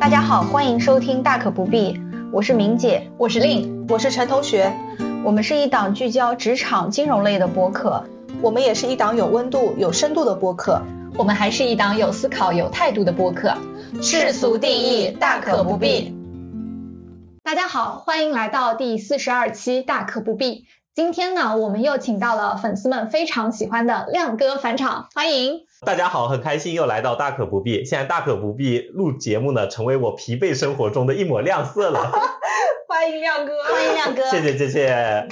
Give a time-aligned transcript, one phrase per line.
[0.00, 1.92] 大家好，欢迎收听《大可不必》，
[2.32, 4.72] 我是明姐，我是令，我是陈同学。
[5.22, 8.04] 我们是一档聚焦职场金融类的播客，
[8.40, 10.80] 我们也是一档有温度、有深度的播客，
[11.18, 13.54] 我们还是一档有思考、有态度的播客。
[14.00, 16.16] 世俗定义，大可不必。
[17.42, 20.60] 大家好，欢迎来到第四十二期《大可不必》。
[20.96, 25.66] 今天呢，我们又请到了粉丝们非常喜欢的亮哥返场，欢迎。
[25.84, 27.84] 大家好，很开心又来到大可不必。
[27.84, 32.10] 现在大可不必录节目呢，成为我疲惫生活中的一抹亮色了。
[32.88, 35.28] 欢迎亮哥，欢迎亮哥，谢谢谢谢。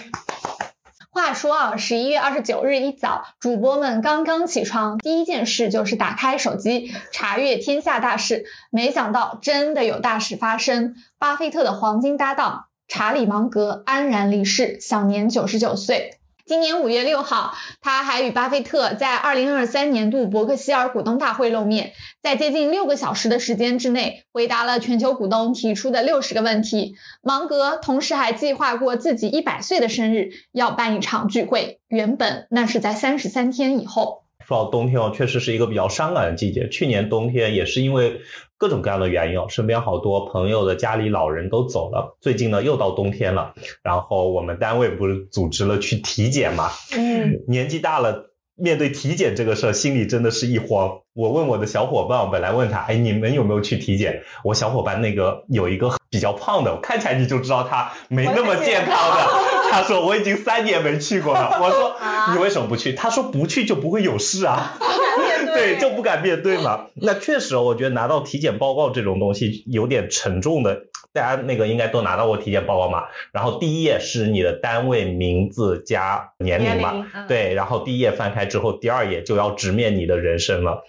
[1.11, 8.45] 话说啊，十一月二十九日一早，主播们刚刚起床，第一件事就是打开手机查阅天下大事。
[8.69, 12.67] 没想到真的有大事发生，巴菲特的黄金搭档。
[12.89, 16.19] 查理芒格安然离世，享年九十九岁。
[16.47, 26.97] 今年五月六号，他还与巴菲特在二零二三年度伯克希尔股东大会露面，在接近六个小时的时间之内，回答了全球股东提出的六十个问题。
[27.23, 31.81] 芒格同时还计划过自己一百岁的生日，要办一场聚会。
[31.89, 34.24] 原本那是在三十三天以后。
[34.47, 36.69] 说到冬天哦，确实是一个比较伤感的季节。
[36.69, 38.21] 去年冬天也是因为
[38.59, 42.17] 各种各样的原因哦，身边好多朋友的家里老人都走了。
[42.21, 46.71] 最近呢又到冬天了，然后我们单位不是组织了去体检嘛？
[46.97, 51.01] 嗯，年纪大了，面对体检这个事儿，心里真的是一慌。
[51.15, 54.23] 我问我的小伙伴，我本来问他，哎，你们有没有去体检？
[54.43, 59.44] 我小伙伴那个有一个比较胖的，我看起来你就知道他没那么健康的。
[59.75, 61.59] 他说我已经三年没去过了。
[61.63, 61.97] 我说
[62.33, 62.93] 你为什么不去？
[62.93, 64.79] 他说不去就不会有事啊。
[65.55, 66.87] 对，就不敢面对嘛。
[66.95, 70.83] 那确实，我觉得拿到体检报告这种东西有点沉重的。
[71.15, 73.05] 大家那个应该都拿到过体检报告嘛？
[73.31, 77.07] 然后第一页是你的单位名字加年龄嘛？
[77.29, 80.83] 对，然后第一页翻开之后，第二页就要直面你的人生了。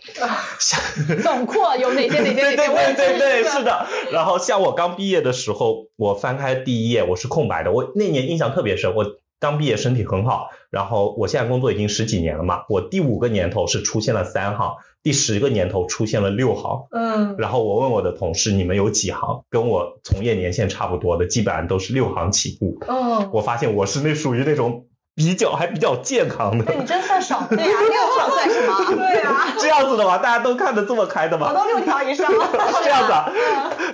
[1.22, 2.34] 总括有哪些 哪些？
[2.34, 3.86] 对对对对对，是的。
[4.12, 8.96] 然后像我刚毕业的时候，我翻开第一页我是空白的，我那年印象特别深。
[8.96, 9.06] 我
[9.40, 14.78] 刚毕业，身体很好，然后我现在工作已经十几年了嘛，我第五个年头是出现了三行。
[15.06, 19.44] 第十个年头出现了六行，嗯，然后我问我的同事，你们有几行？
[19.52, 22.80] 跟我从业年限差不多的，基本上都是六行起步。
[22.88, 26.74] 嗯，我发现我是那属于那种比较还比较健康的。
[26.74, 28.96] 你真算少， 对呀，六行算什么？
[28.96, 30.18] 对呀，这样子的话？
[30.18, 31.52] 大家都看得这么开的吗？
[31.52, 32.28] 我都六条以上。
[32.84, 33.14] 这样子。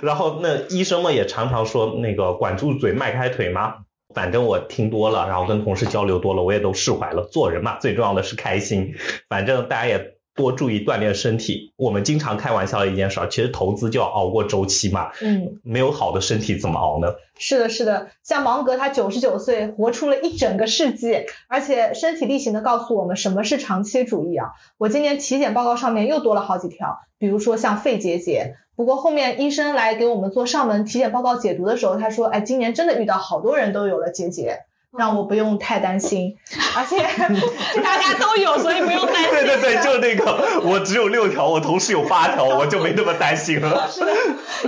[0.00, 3.74] 然后那医生们也常常说那个管住嘴，迈开腿吗？
[4.14, 7.28] 反正我听多了，然后跟同事交流多了，我也都释怀了。
[7.30, 8.94] 做人嘛，最重要的是开心。
[9.28, 10.14] 反正大家也。
[10.34, 11.72] 多注意锻炼身体。
[11.76, 15.10] 我们经常开玩笑的一件事儿，其实投资就要熬过周期嘛。
[15.20, 17.14] 嗯，没有好的身体怎么熬呢？
[17.38, 18.08] 是的，是的。
[18.22, 24.52] 像芒格他九十九岁，活出了一整个世纪，而且身体力行的告诉我们什么是长期主义啊。
[24.78, 28.54] 我今年体检报告上面又多了好几条，比如说像肺结节。
[28.74, 34.60] 不过后面医生来给我们做上门体检报告解读的时候，他说，哎，今年真的遇到好多人都有了结节。
[34.96, 36.36] 让我不用太担心，
[36.76, 36.98] 而且
[37.82, 39.30] 大家都有，所以不用担心。
[39.30, 43.88] 对对对，就那个，我只有六条，我同事有八条，我就没那么担心了。
[43.90, 44.12] 是的，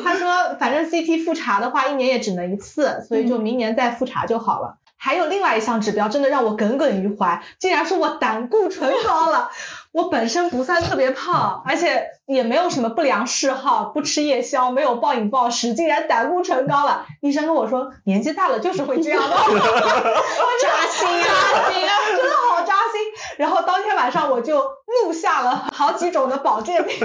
[0.02, 4.76] 他说反正 CT 复查的话，一年也只能一次，所以就明年再复查就好了。
[4.96, 9.50] 还有另外一项指标，真的让我耿耿于怀，竟然是我胆固醇高了。
[9.94, 17.06] 我本身不算特别胖，而且也没有什么不良嗜好，不吃夜宵，没有暴饮暴食，竟然胆固醇高了。
[17.20, 23.00] 医生跟我说，年纪大了就是会这样的， 扎心啊，扎心啊，真的好扎心。
[23.36, 26.98] 然后当天晚上我就录下了好几种的保健品。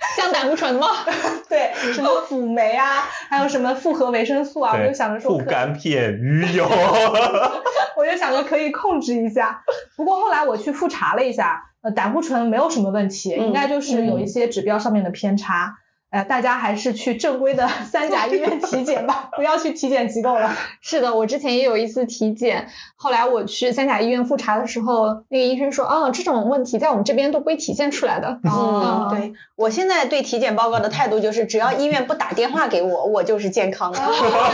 [0.16, 0.86] 像胆固醇吗？
[1.48, 5.30] 对，什么辅酶啊，还有什么复合维生素啊，我就想着说。
[5.30, 6.66] 护肝片、鱼油。
[7.96, 9.62] 我就想着可以控制一下，
[9.96, 15.76] 不过后来我去复查了一下，呃，胆固醇没有什么问题，应该就是有一些指标上面的偏差。
[16.10, 20.56] 哎，大家还是去正规的 三甲医院体检吧，不要去体检机构了。
[20.82, 28.40] 是的，我之前也有一次体检，后来我去三甲医院复查的时候，那个医生说，哦，这种问题在我们这边都不会体现出来的。
[28.42, 34.00] 嗯，对我现在对体检报告的态度就是，只要医院不打电话给我，我就是健康的。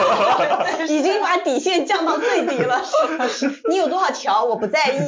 [0.88, 2.82] 已经把底线降到最低了。
[3.70, 4.98] 你有多少条，我不在意。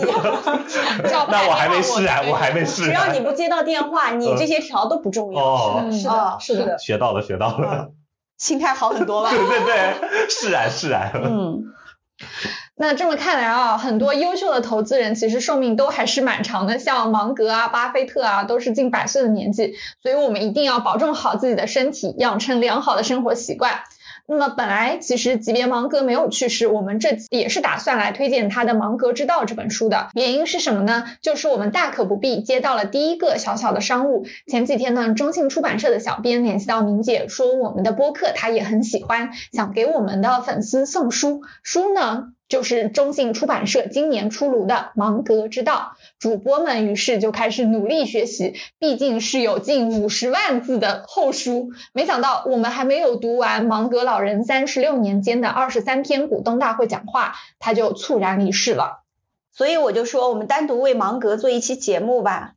[1.30, 2.84] 那我还没试啊，我还没试。
[2.84, 5.42] 只要你不接到电话，你这些条都不重要。
[5.42, 6.37] 哦，是的。
[6.38, 7.92] 是的， 学到了，学到了，
[8.36, 9.30] 心态好很多吧？
[9.34, 11.12] 对对对，释然释然。
[11.14, 11.64] 嗯，
[12.76, 23.80] 那这么看来啊，很多优秀的投资人其实寿命都还是蛮长的，像芒格啊、巴菲特啊，都是近百岁的年纪，所以我们一定要保重好自己的身体，养成良好的生活习惯。
[24.30, 30.10] 那么本来其实即便芒格没有去世，我们这也是打算来推荐他的《芒格之道》这本书的。
[30.12, 31.06] 原因是什么呢？
[31.22, 34.26] 就是我们大可不必接到了第一个小小的商务。
[34.46, 41.40] 前几天呢，中信出版社的小编联系到明姐，说我们的播客她也很喜欢，想给我们的粉丝送书。
[41.62, 42.32] 书呢？
[42.48, 51.70] 就是中信出版社今年出炉的《芒格之道》，主播们于是就开始努力学习，毕竟是有近五十万字的厚书。
[51.92, 59.04] 没想到我们还没有读完芒格老人三十六年间的二十三篇股东大会讲话，他就猝然离世了。
[59.52, 62.54] 所以我就说，我们单独为芒格做一期节目吧。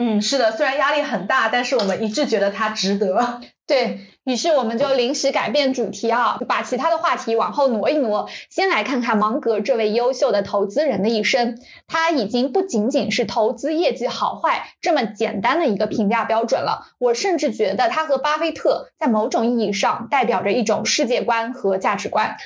[0.00, 3.40] 嗯，是的，虽然压力很大，但是我们一致觉得它值得。
[3.66, 11.58] 对于是，我们就临时改变主题啊，把其他的话题往后挪一挪，先来看看芒格这位优秀的投资人的一生。
[11.88, 22.36] 他已经不仅仅是投资业绩好坏这么简单的一个评价标准了，我甚至觉得他和巴菲特在某种意义上代表着一种世界观和价值观。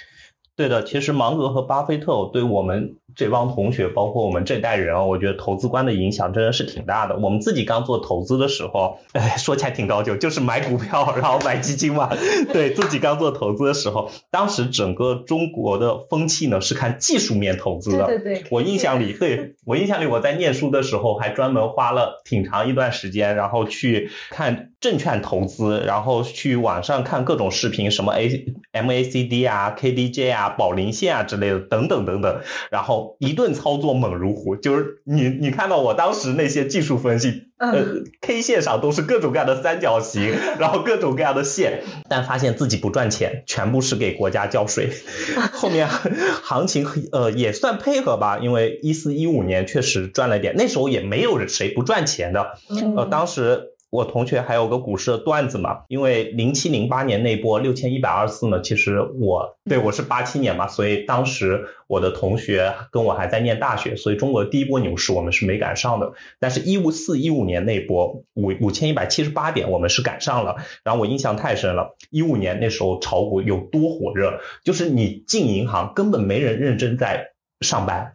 [0.56, 2.96] 对的，其实芒格和巴菲特对我们。
[3.14, 7.18] 这帮同学，包括我们这代人啊，我觉得投资观的影响真的是挺大的。
[7.18, 12.08] 我们自己刚做投资的时候，哎，说起来挺高就，就是买股票，然后买基金嘛。
[12.54, 18.06] 对自己刚做投资的时候，当时整个中国的风气呢是看技术面投资的。
[18.06, 18.44] 对对对。
[18.50, 32.40] 我印象里，对我印象里，我在念书的时候还专门花了挺长一段时间，然后去看证券投资，然后去网上看各种视频，什么 A M A C D 啊、K D J 啊、宝林线啊之类的，等等等等，
[32.70, 33.16] 然后。
[33.22, 44.90] 一顿操作猛如虎，就是你你看到我当时那些技术分析，呃，K 线上都是各种各样的三角形，然后各种各样的线，但发现自己不赚钱，全部是给国家交税。
[45.54, 52.58] 后面行情呃也算配合吧，因为一四一五年确实赚了点，那时候也没有谁不赚钱的，
[52.96, 53.71] 呃，当时。
[53.92, 66.14] 我同学还有个股市的段子嘛，因为零七零八年那波六千一百二十四呢，其实我对我是八七年嘛，所以当时我的同学跟我还在念大学，所以中国第一波牛市我们是没赶上的。
[66.40, 70.56] 但是，一五四一五年那波五五千一百七十八点，我们是赶上了。
[70.84, 78.14] 然后我印象太深了，一五年那时候炒股有多火热，就是你进银行根本没人认真在上班。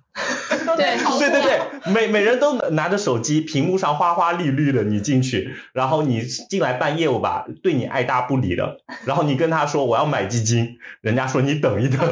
[0.75, 1.59] 对对对对，
[1.93, 11.99] 每每人都拿着手机，屏幕上花花绿绿的，你进去，然后你进来办业务吧，对你爱搭不理的，然后你跟他说我要买基金，人家说你等一等，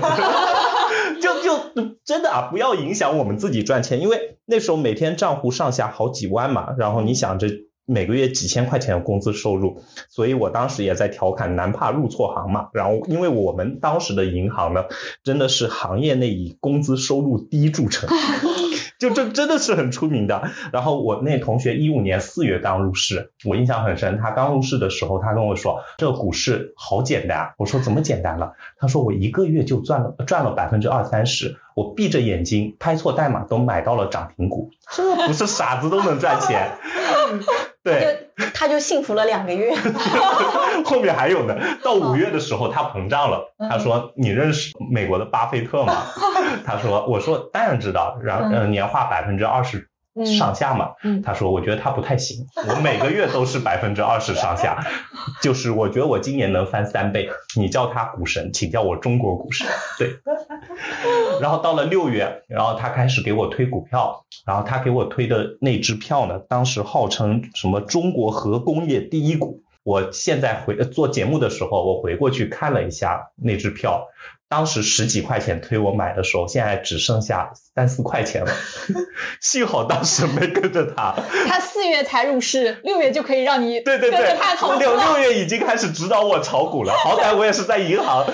[1.22, 1.60] 就就
[2.04, 7.48] 真的啊，不要影响我们自己赚钱，因为那时候每天账户上下好几万嘛，然后你想着。
[7.86, 12.70] 每个月几千块钱的工资收入，所以我当时也在调侃，难怕入错行嘛。
[12.74, 14.86] 然后，因为我们当时的银行呢，
[15.24, 18.10] 真的是行业内以工资收入低著称，
[19.00, 20.50] 就这真的是很出名的。
[20.74, 24.18] 然后我那同学一五年四月刚入市，我印象很深。
[24.18, 27.54] 他刚入市的时候，他跟我说，这个股市好简单。
[27.58, 28.54] 我说怎么简单了？
[28.78, 34.72] 他说我一个月就赚了赚了百分之二三十，我闭着眼睛拍错代码都买到了涨停股，
[35.28, 36.72] 不是傻子都能赚钱。
[37.84, 39.76] 对，他就幸福了两个月。
[40.86, 43.54] 后面还有呢，到五月的时候他膨胀了。
[43.70, 45.94] 他说：“你认识美国的巴菲特吗？”
[46.66, 49.88] 他说：“我说当然知道，然后年化百分之二十。”
[50.24, 50.92] 上下嘛，
[51.24, 54.86] 他说我觉得他不太行，我每个月都是百分之二十上下，
[55.44, 59.68] 就是我觉得我今年能翻三倍，你叫他股神，请叫我中国股神，
[60.00, 60.12] 对。
[61.42, 74.08] 然后到了六月，然后他开始给我推股票，然后他给我推的那支票呢，当时号称什么中国核工业第一股，我现在回做节目的时候，我回过去看了一下那支票。
[74.56, 78.54] 当时十几块钱推我买的时候，现在只剩下三四块钱了。
[79.42, 81.14] 幸好当时没跟着他。
[81.46, 86.94] 他四月才入市，六月就可以让你对对对，他六六月已经开始指导我炒股了。
[86.94, 88.26] 好歹我也是在银行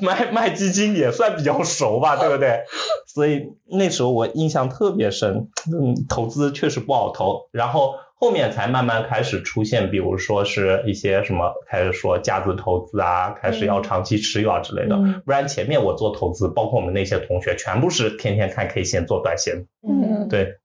[0.00, 2.60] 卖卖基金，也算比较熟吧，对不对？
[3.06, 5.50] 所以那时候我印象特别深。
[5.70, 7.50] 嗯，投资确实不好投。
[7.52, 7.96] 然后。
[8.16, 14.96] 后面才慢慢开始出现，比如说是一些什么开始说价值投资啊，开始要长期持有啊之类的。
[15.24, 19.66] 不然前面我做投资，包括我们那些同学，全部是天天看 K 线做短线。
[19.86, 20.56] 嗯，对。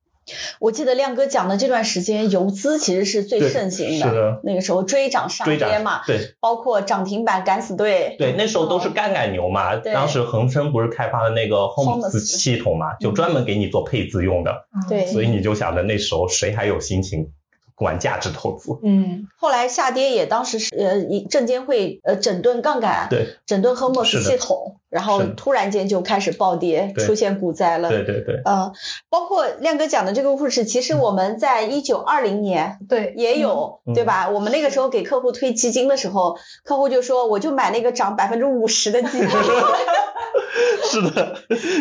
[0.60, 4.14] 我记得亮哥讲的这段时间，游资其实是最盛行的。
[4.14, 8.16] 的那个时候追涨杀跌嘛，对，包括涨停板敢死队。
[8.20, 9.76] 对，那时候都是杠杆牛嘛。
[9.78, 14.68] 当时恒生不是开发了那个 Home 系统嘛，就专门给你做配资用的。
[14.88, 15.08] 对。
[15.08, 17.32] 所以你就想着那时候谁还有心情？
[17.80, 27.90] 管价值投资，嗯，后来下跌也当时是呃，证监会呃整顿杠杆，对，整顿 Homos 系统，然后突然间就开始暴跌，出现股灾了。
[27.90, 28.72] 对对对，呃，
[29.10, 34.30] 包括亮哥讲的这个故事，其实我们在一九二零年对，也有，嗯对吧？
[34.30, 39.28] 我们那个时候给客户推基金的时候，客户就说我就买那个涨百分之五十的基金。
[40.84, 41.38] 是的，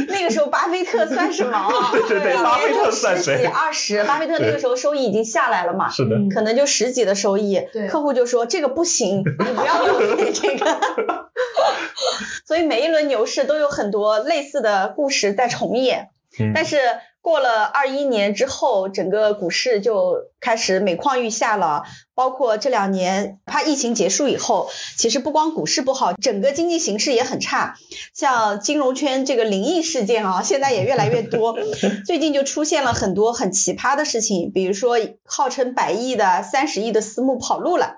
[0.09, 1.91] 那个时候巴菲特算什么啊？
[1.93, 5.89] 对对对一巴菲特年就十几二十，巴菲特那个时候收益已经下来了嘛。
[5.89, 10.67] 是的，嗯可能就十几的收益，对客户就说这个不行，你不要用这个。
[12.47, 16.79] 所以每一轮牛市都有很多类似的故事在重演，嗯但是
[17.21, 21.83] 过了二一年之后，整个股市就开始每况愈下了。
[22.15, 27.77] 包括这两年，怕疫情结束以后，其实不光股市不好，整个经济形势也很差。
[28.15, 31.59] 像金融圈这个灵异事件啊，现在也越来越多。
[32.07, 37.97] 最近就出现了很多很奇葩的事情，比如说号称百亿的、三十亿的私募跑路了，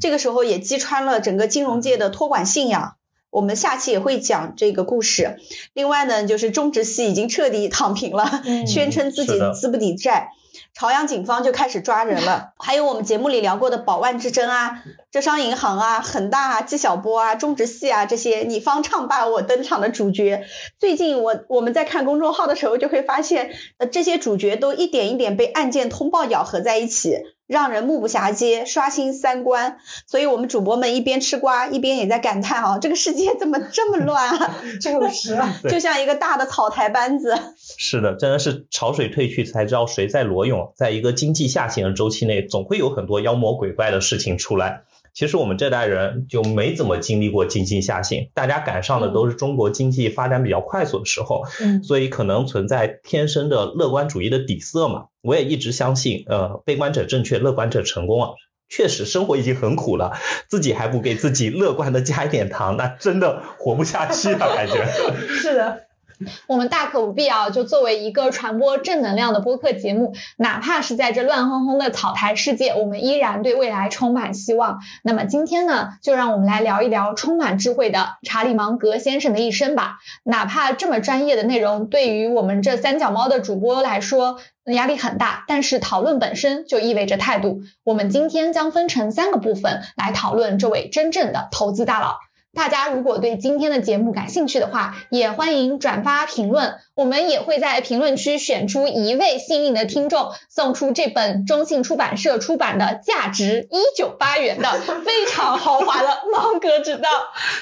[0.00, 2.96] 这个时候也击穿了整个金融界的托管信仰。
[3.32, 5.38] 我们下期也会讲这个故事。
[5.72, 10.28] 另外呢，就是中植系已经彻底躺平了，嗯宣称自己资不抵债。
[10.74, 20.44] 朝阳警方就开始抓人了， 还有我们节目里聊过的宝万之争啊、浙商银行啊、恒大啊、纪晓波啊、中植系啊这些你方唱罢我登场的主角，
[20.78, 27.16] 最近我我们在看公众号的时候就会发现，呃，这些主角都一点一点被案件通报咬合在一起，
[27.52, 29.78] 让人目不暇接，刷新三观。
[30.08, 34.56] 所以我们主播们一边吃瓜，一边也在感叹啊，这个世界怎么这么乱啊？
[34.82, 37.38] 就是啊，就像一个大的草台班子。
[37.78, 40.72] 是的，真的是潮水退去才知道谁在裸泳。
[40.74, 44.82] 在一个经济下行的周期内，总会有很多妖魔鬼怪的事情出来。
[45.14, 55.06] 其实我们这代人就没怎么经历过经济下行，大家赶上的都是中国经济发展比较快速的时候，嗯所以可能存在天生的乐观主义的底色嘛。
[55.20, 58.30] 我也一直相信，呃，悲观者正确，乐观者成功啊。
[58.68, 60.16] 确实，生活已经很苦了，
[60.48, 64.86] 自己还不给自己乐观的加一点糖，那真的活不下去了，感觉。
[65.28, 65.82] 是的，
[66.46, 74.80] 我们大可不必啊，就作为一个传播正能量的播客节目，哪怕是在这乱哄哄的草台世界，我们依然对未来充满希望。
[75.02, 79.98] 那么今天呢，就让我们来聊一聊充满智慧的查理芒格先生的一生吧。
[80.22, 87.62] 哪怕这么专业的内容，对于我们这三脚猫的主播来说，压力很大，但是讨论本身就意味着态度。
[87.84, 92.18] 我们今天将分成三个部分来讨论这位真正的投资大佬。
[92.54, 96.74] 大家如果对今天的节目感兴趣的话，也欢迎转发评论。
[96.94, 104.70] 我们也会在评论区选出一位幸运的听众，送出这本中信出版社出版的价值一九八元的
[105.02, 107.08] 非常豪华的《芒格之道》。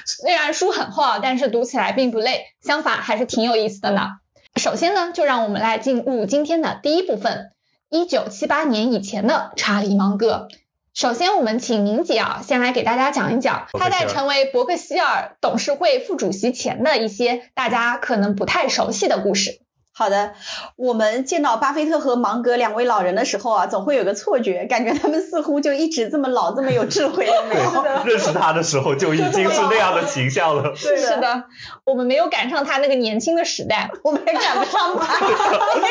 [0.05, 4.09] 虽然书很厚啊，但是读起来并不累，相反还是挺有意思的呢。
[4.57, 7.53] 首先呢，就让我们来进入今天的第一部分：
[7.91, 10.49] 一九七八年以前的查理芒格。
[10.93, 19.61] 首先，我们请明姐啊，先来给大家讲一讲伯克希尔他在成为伯克希尔董事会副主席前的一些大家可能不太熟悉的故事。
[20.01, 20.33] 好的，
[20.77, 28.05] 我们见到巴菲特和芒格两位老人的时候啊，总会有个错觉，感觉他们似乎就一直这么老，这么有智慧了 没有？
[28.07, 30.73] 认识他的时候就已经是那样的形象了。
[30.75, 31.45] 是是的，
[31.85, 33.91] 我们没有赶上他那个年轻的时代。
[34.03, 35.35] 我们也赶不上他，也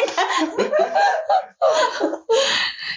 [0.07, 0.25] 赶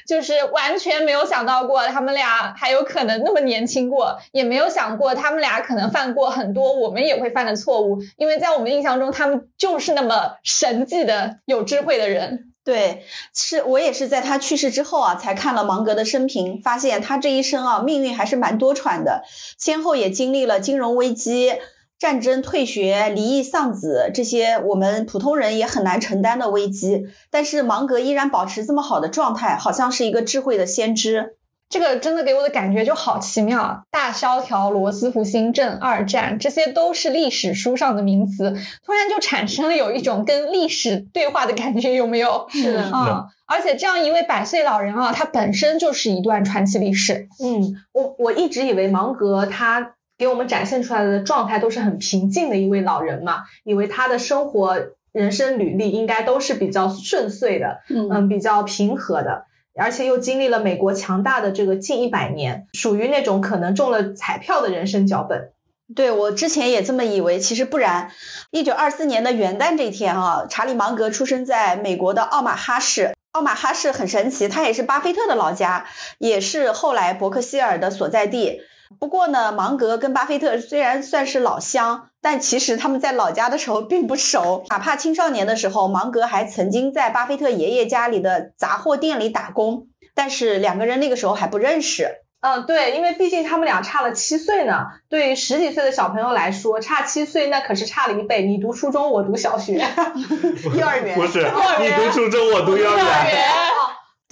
[0.07, 12.49] 就是完全没有想到过他们俩还有可能那么年轻过，也没有想过他们俩可能犯过很多我们也会犯的错误，因为在我们印象中，他们就是那么神迹的有智慧的人。
[12.65, 13.03] 对，
[13.35, 19.25] 是我也是在他去世之后啊，才看了芒格的生平，发现他这一生啊，命运还是蛮多舛的，
[19.59, 21.55] 先后也经历了金融危机、
[21.99, 31.37] 战争、退学、离异、丧子这些我们普通人也很难承担的危机，但是芒格依然保持这么好的状态，好像是一个智慧的先知。
[31.73, 33.83] 这个真的给我的感觉就好奇妙啊！
[33.91, 42.47] 大萧条、罗斯福新政、二战，这些都是历史书上的名词，突然就产生了有一种跟历史对话的感觉，有没有？
[42.51, 47.29] 是的啊、而且这样一位百岁老人啊，他本身就是一段传奇历史。
[47.43, 54.77] 嗯，我我一直以为芒格他给我们展现出来的状态都是很平静的一位老人嘛，以为他的生活、
[55.11, 59.47] 人生履历应该都是比较顺遂的，嗯嗯，比较平和的。
[59.75, 65.53] 而且又经历了美国强大的这个近一百年，属于那种可能中了彩票的人生脚本。
[65.95, 68.13] 对我之前也这么以为，其实不然。
[68.51, 73.15] 一九二四年的元旦这一天啊，查理芒格出生在美国的奥马哈市。
[73.33, 75.87] 奥马哈市很神奇，它也是巴菲特的老家，
[76.19, 78.61] 也是后来伯克希尔的所在地。
[79.01, 84.65] 不过呢，芒格跟巴菲特虽然算是老乡，但其实他们在老家的时候并不熟。
[84.71, 92.23] 哪怕青少年的时候，芒格还曾经在巴菲特爷爷家里的杂货店里打工，但是两个人那个时候还不认识。
[92.41, 94.87] 嗯，对，因为毕竟他们俩差了七岁呢。
[95.09, 98.43] 对于十几岁的小朋友来说，差七岁那可是差了一倍。
[98.43, 99.75] 你读初中，我读小学，
[100.77, 101.41] 幼儿园不是，
[101.81, 103.07] 你读初中，我读幼儿园。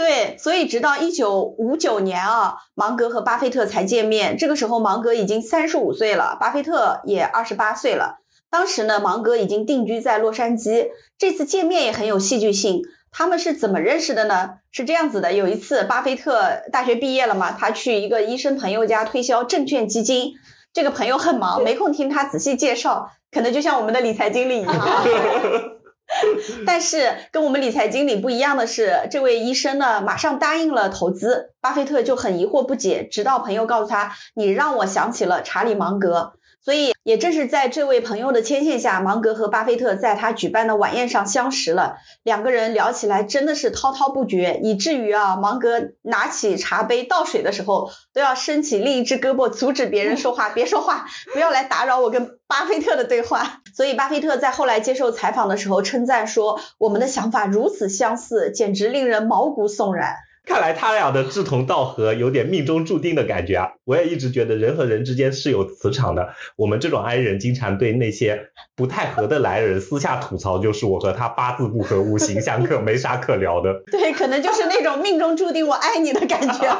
[0.01, 4.39] 对，所以直到一九五九年啊，芒格和巴菲特才见面。
[4.39, 8.17] 这个时候，芒格已经三十五岁了，巴菲特也二十八岁了。
[8.49, 10.89] 当时呢，芒格已经定居在洛杉矶。
[11.19, 12.81] 这次见面也很有戏剧性。
[13.13, 14.53] 他们是怎么认识的呢？
[14.73, 20.33] 是这样子的，有一次巴菲特大学毕业了嘛，他去一个医生朋友家推销证券基金，
[20.73, 25.05] 这个朋友很忙，没空听他仔细介绍，可能就像我们的理财经理一样。
[26.67, 31.53] 但是跟我们理财经理不一样的是，这位医生呢，马上答应了投资。
[31.61, 41.97] 巴菲特就很疑惑不解，直到朋友告诉他：“你让我想起了查理芒格。”所以也正是在这位朋友的牵线下，芒格和巴菲特在他举办的晚宴上相识了。
[42.23, 53.63] 两个人聊起来真的是滔滔不绝，以至于啊，芒格拿起茶杯倒水的时候，都要伸起另一只胳膊阻止别人说话，别说话，不要来打扰我跟巴菲特的对话。
[53.75, 60.17] 所以巴菲特在后来接受采访的时候称赞说：“我们的想法如此相似，简直令人毛骨悚然。”
[60.47, 63.73] 看来他俩的志同道合，有点命中注定的感觉啊！
[63.85, 66.35] 我也一直觉得人和人之间是有磁场的。
[66.57, 73.83] 我们这种 I 人经常对那些不太合得来的人私下吐槽，就是我和他八字不合，五行相克，没啥可聊的。
[73.93, 76.77] 对，可能就是那种命中注定我爱你的感觉。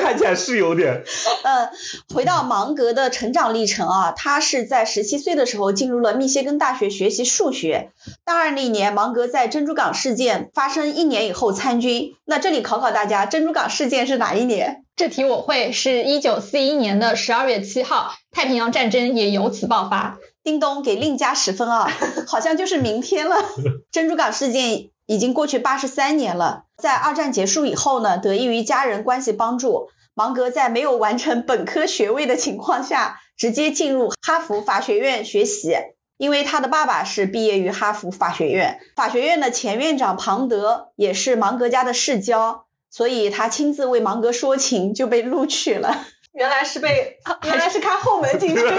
[0.00, 1.04] 看起来是有点。
[1.44, 1.70] 呃，
[2.12, 7.91] 回到芒格的成长历程啊，他是在十七岁的时候进入了密歇根大学学习数学。
[8.24, 12.14] 大二那年，芒格在珍珠港事件发生一年以后参军。
[12.24, 14.84] 那这里考考大家，珍珠港事件是哪一年？
[14.94, 20.18] 这题我会，是一九四一年的十二月七号，太平洋战争也由此爆发。
[20.44, 21.90] 叮咚，给另加十分啊，
[22.26, 23.36] 好像就是明天了。
[23.90, 35.74] 珍珠港事件已经过去八十三年了，在二战结束以后呢，得益于家人关系帮助，芒格在没有完成本科学位的情况下，直接进入哈佛法学院学习。
[36.22, 46.06] 因为他的爸爸是毕业于哈佛法学院，法学院的前院长庞德也是芒格家的世交，所以他亲自为芒格说情，就被录取了。
[46.32, 48.70] 原来是被， 原来是开后门进去的，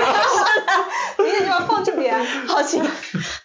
[1.20, 2.84] 明天就要放这边， 好行，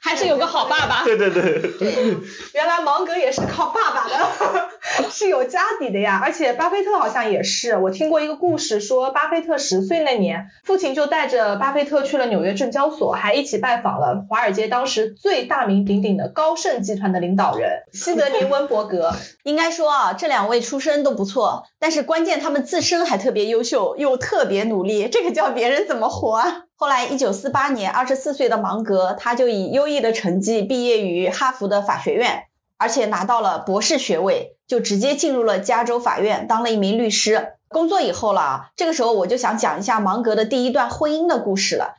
[0.00, 1.05] 还是有个好爸爸。
[1.05, 2.17] 对对对，
[2.55, 4.69] 原来芒格也是靠爸爸的，
[5.12, 6.21] 是有家底的呀。
[6.25, 19.12] 而且巴菲特好像也是，我听过一个故事，说巴菲特十岁那年，父亲就带着巴菲特去了纽约证交所，还一起拜访了华尔街当时最大名鼎鼎的高盛集团的领导人西德尼温伯格。
[19.42, 23.97] 应该说啊，这两位出身都不错，但是关键他们自身还特别优秀。
[23.99, 26.65] 又特别努力，这个叫别人怎么活啊？
[26.77, 32.45] 后来，一九四八年，二十四岁的芒格，他就以优异的成绩毕业于哈佛的法学院，
[32.77, 37.55] 而且拿到了博士学位，就直接进入了加州法院当了一名律师。
[37.69, 41.97] 工作以后了啊，这个时候我就想讲一下芒格的第一段婚姻的故事了。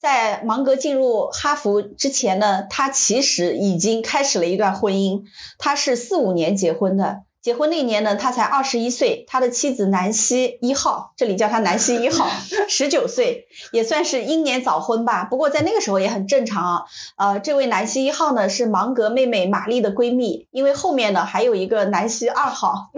[0.00, 5.24] 在芒格进入哈佛之前呢，他其实已经开始了一段婚姻，
[5.58, 7.20] 他是四五年结婚的。
[7.42, 12.30] 结婚那年呢，他才二十一岁，他的妻子南希一号，这里叫他南希一号，
[12.70, 15.24] 十九岁，也算是英年早婚吧。
[15.24, 16.82] 不过在那个时候也很正常啊。
[17.16, 22.92] 呃，这位南希一号呢是芒格妹妹玛丽的闺蜜，因为后面呢还有一个南希二号。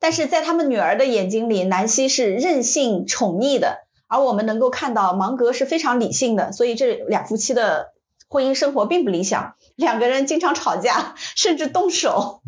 [0.00, 7.92] 但是在他们女儿的眼睛里，南希是任性宠溺的，而我们能够看到芒格是非常理性的，所以这两夫妻的
[8.28, 9.54] 婚姻生活并不理想。
[9.76, 12.42] 两个人经常吵架，甚至动手。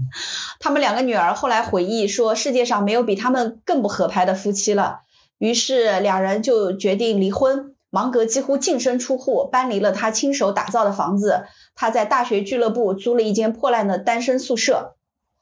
[0.62, 5.00] 他们两个女儿后来回忆说，世界上没有比他们更不合拍的夫妻了。
[5.38, 7.74] 于是两人就决定离婚。
[7.88, 11.44] 芒格几乎净身出户，搬离了他亲手打造的房子。
[11.74, 14.96] 他在大学俱乐部租了一间破烂的单身宿舍。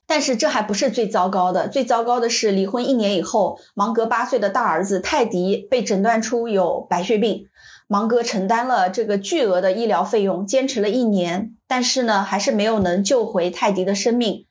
[0.06, 7.48] 但是这还不是最糟糕的，最糟糕的是离婚一年以后，芒格八岁的大儿子泰迪被诊断出有白血病。
[7.88, 14.46] 芒格承担了这个巨额的医疗费用，坚持了一年，但是呢，还是没有能救回泰迪的生命。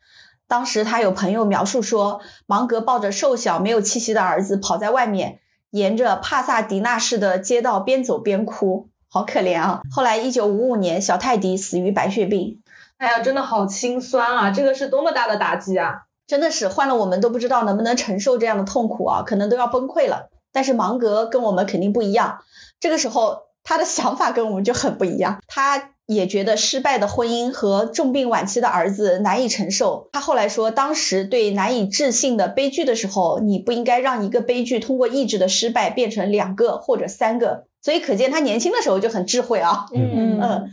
[0.48, 9.82] 当时他有朋友描述说，芒格抱着瘦小没有气息的儿子跑在外面，沿着帕萨迪纳市的街道边走边哭，好可怜啊。
[9.92, 12.62] 后来，一九五五年，小泰迪死于白血病。
[12.98, 14.52] 哎呀，真的好心酸啊！
[14.52, 16.04] 这个是多么大的打击啊！
[16.26, 20.30] 真的是换了我们都不知道能不能承受这样的痛苦啊，可能都要崩溃了。
[20.52, 22.40] 但是芒格跟我们肯定不一样。
[22.80, 25.42] 这个时候，他的想法跟我们就很不一样。
[25.48, 30.10] 他也觉得失败的婚姻和重病晚期的儿子难以承受。
[30.14, 37.66] 他后来说，当时对难以置信的悲剧的时候，你不应该让一个悲剧通过意志的失败变成两个或者三个。
[37.82, 39.86] 所以可见他年轻的时候就很智慧啊。
[39.94, 40.72] 嗯嗯。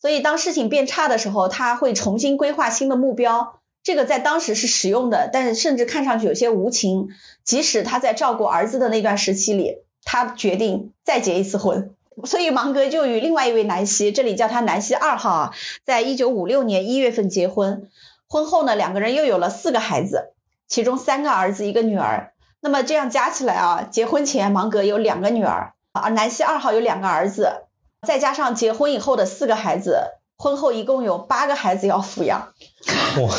[0.00, 3.58] 所以当事情变差的时候，他会重新规划新的目标。
[3.82, 7.08] 这个在当时是实用的，但是甚至看上去有些无情。
[7.42, 11.94] 即使他在照顾儿子的那段时期里，他决定再结一次婚。
[12.24, 15.54] 所以芒格就与另外一位南希，这里叫他南希二号啊，
[15.84, 17.88] 在一九五六年一月份结婚。
[18.28, 20.32] 婚后呢，两个人又有了四个孩子，
[20.66, 22.32] 其中三个儿子一个女儿。
[22.60, 27.62] 那么这样加起来啊，结婚前芒格有两个女儿，而南希二号有两个儿子，
[28.06, 32.52] 再加上结婚以后的四个孩子，婚后一共有八个孩子要抚养。
[33.22, 33.34] 哇，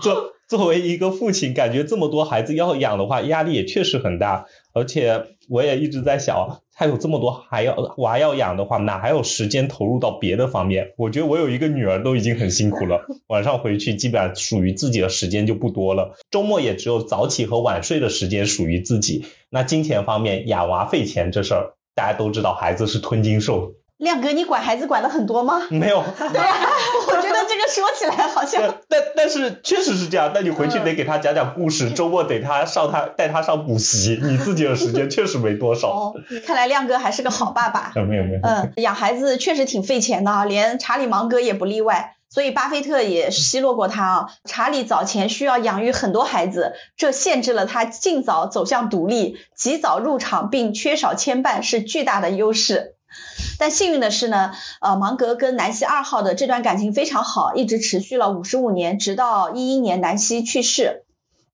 [0.00, 4.46] 作作为一个父亲，感觉这么多孩子要养的话，压力也确实很大。
[4.72, 10.94] 而且我也一直在想，还有这么多还要娃要养的话，哪还有时间投入到别的方面？
[10.96, 19.26] 我觉得我有一个女儿都已经很辛苦了，晚上回去基本上属于自己的时间就不多了，周末也只有早起和晚睡的时间属于自己。
[19.48, 23.74] 那金钱方面，养娃费钱这事儿，大家都知道，孩子是吞金兽。
[24.02, 25.62] 亮哥，你管孩子管的很多吗？
[25.70, 26.02] 没有。
[26.18, 26.58] 对啊，
[27.06, 28.74] 我觉得这个说起来好像。
[28.90, 35.88] 但但是确实是这样，但你回去得给他讲讲故事，周末得他上他带他上补习，你自己的时间确实没多少。
[35.88, 37.92] 哦，看来亮哥还是个好爸爸。
[38.08, 38.40] 没有没有。
[38.42, 42.16] 嗯，养孩子确实挺费钱的啊，连查理芒格也不例外。
[42.28, 44.26] 所以巴菲特也奚落过他啊。
[44.44, 52.96] 查理早前需要养育很多孩子，这限制了他尽早走向独立，及早入场并缺少牵绊是巨大的优势。
[53.62, 61.04] 但幸运的是呢，呃，芒格跟南希二号的这段感情非常好，一直持续了五十五年，直到一一年南希去世。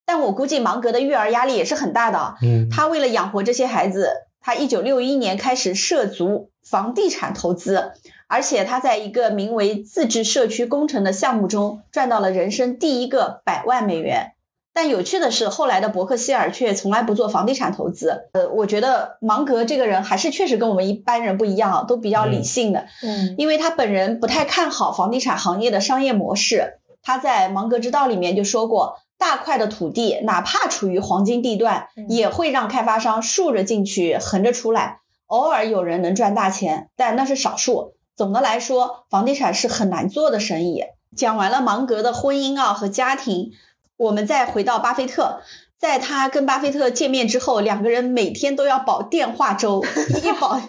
[0.07, 2.37] 但我估计芒格的育儿压力也是很大的。
[2.41, 4.09] 嗯，他为了养活这些孩子，
[4.41, 7.93] 他一九六一年开始涉足房地产投资，
[8.27, 14.33] 而且他在一个名为自治社区工程的项目中赚到了人生第一个百万美元。
[14.81, 18.29] 但有趣的是，后来的伯克希尔却从来不做房地产投资。
[18.33, 22.87] 呃，我觉得芒格这个人还是确实跟我们一般人不一样啊，都比较理性的。
[23.03, 26.75] 嗯，因为他本人不太看好房地产行业的商业模式。
[27.03, 35.01] 他在《芒格之道》里面就说过，大块的土地哪怕处于黄金地段，也会让开发商竖着进去，横着出来。
[35.27, 37.95] 偶尔有人能赚大钱，但那是少数。
[38.15, 40.85] 总的来说，房地产是很难做的生意。
[41.17, 43.51] 讲完了芒格的婚姻啊和家庭。
[43.99, 45.43] 我们再回到巴菲特，
[45.79, 49.85] 在他跟巴菲特见面之后，两个人每天都要保电话粥，
[50.23, 50.63] 一保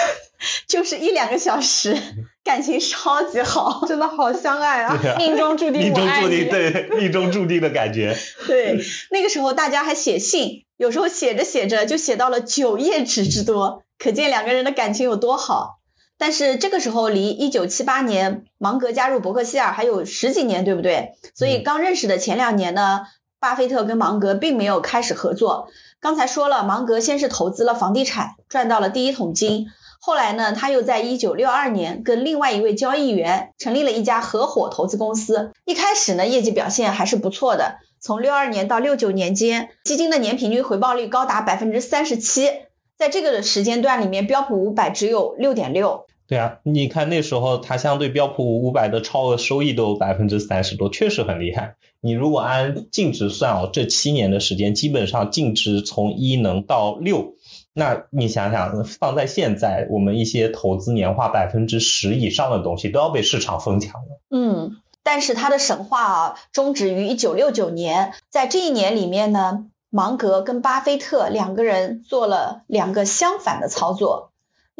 [0.66, 1.94] 就是一两个小时，
[2.42, 4.98] 感情超级好， 真的好相爱啊！
[5.18, 8.16] 命中注定，命中注定，对，命中注定的感觉。
[8.48, 15.79] 对，那个时候大家还写信，有时候写着写着就写到了九页纸之多，可见两个人的感情有多好。
[16.20, 21.14] 但是这个时候离一九七八年芒格加入伯克希尔还有十几年，对不对？
[21.34, 23.06] 所以刚认识的前两年呢，
[23.38, 25.68] 巴菲特跟芒格并没有开始合作。
[25.98, 29.68] 刚才说了，芒格先是投资了房地产，赚到了第一桶金。
[29.98, 35.52] 后来呢，他又在一九六二年跟另外一位交易员成立了一家合伙投资公司。
[35.64, 37.76] 一开始呢，业绩表现还是不错的。
[37.98, 42.50] 从六二年到六九年间，基金的年平均回报率高达百分之三十七。
[42.98, 46.04] 在这个时间段里面，标普五百只有六点六。
[46.30, 51.74] 对啊，你看那时候它相对标普五百的超额收益都有百分之三十多，确实很厉害。
[52.00, 57.34] 你如果按净值算哦，这七年的时间基本上净值从一能到六，
[57.74, 64.20] 那你想想放在现在，我们一些投资年化百分之十以上的东西都要被市场疯抢了。
[64.30, 74.29] 嗯，但是它的神话啊终止于一九六九年，在这一年里面呢，芒格跟巴菲特两个人做了两个相反的操作。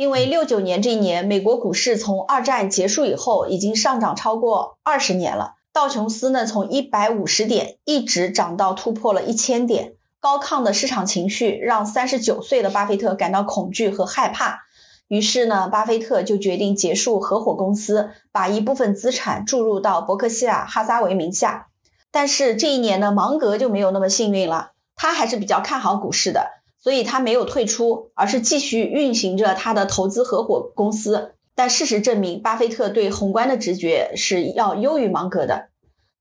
[0.00, 5.56] 因为六九年这一年，美国股市从二战结束以后已经上涨超过二十年了。
[5.74, 9.92] 道琼斯呢，从一百五十点一直涨到突破了一千点。
[10.18, 14.60] 高亢的市场情绪让三十九岁的巴菲特感到恐惧和害怕。
[15.06, 21.66] 于是呢，巴菲特就决定结束合伙公司，把一部分资产注入到伯克希尔哈撒韦名下。
[22.10, 26.48] 但是这一年呢，芒格就没有那么幸运了，他还是比较看好股市的。
[26.80, 31.32] 所以他没有退出，而是继续运行着他的投资合伙公司。
[31.54, 35.68] 但事实证明，巴菲特对宏观的直觉是要优于芒格的。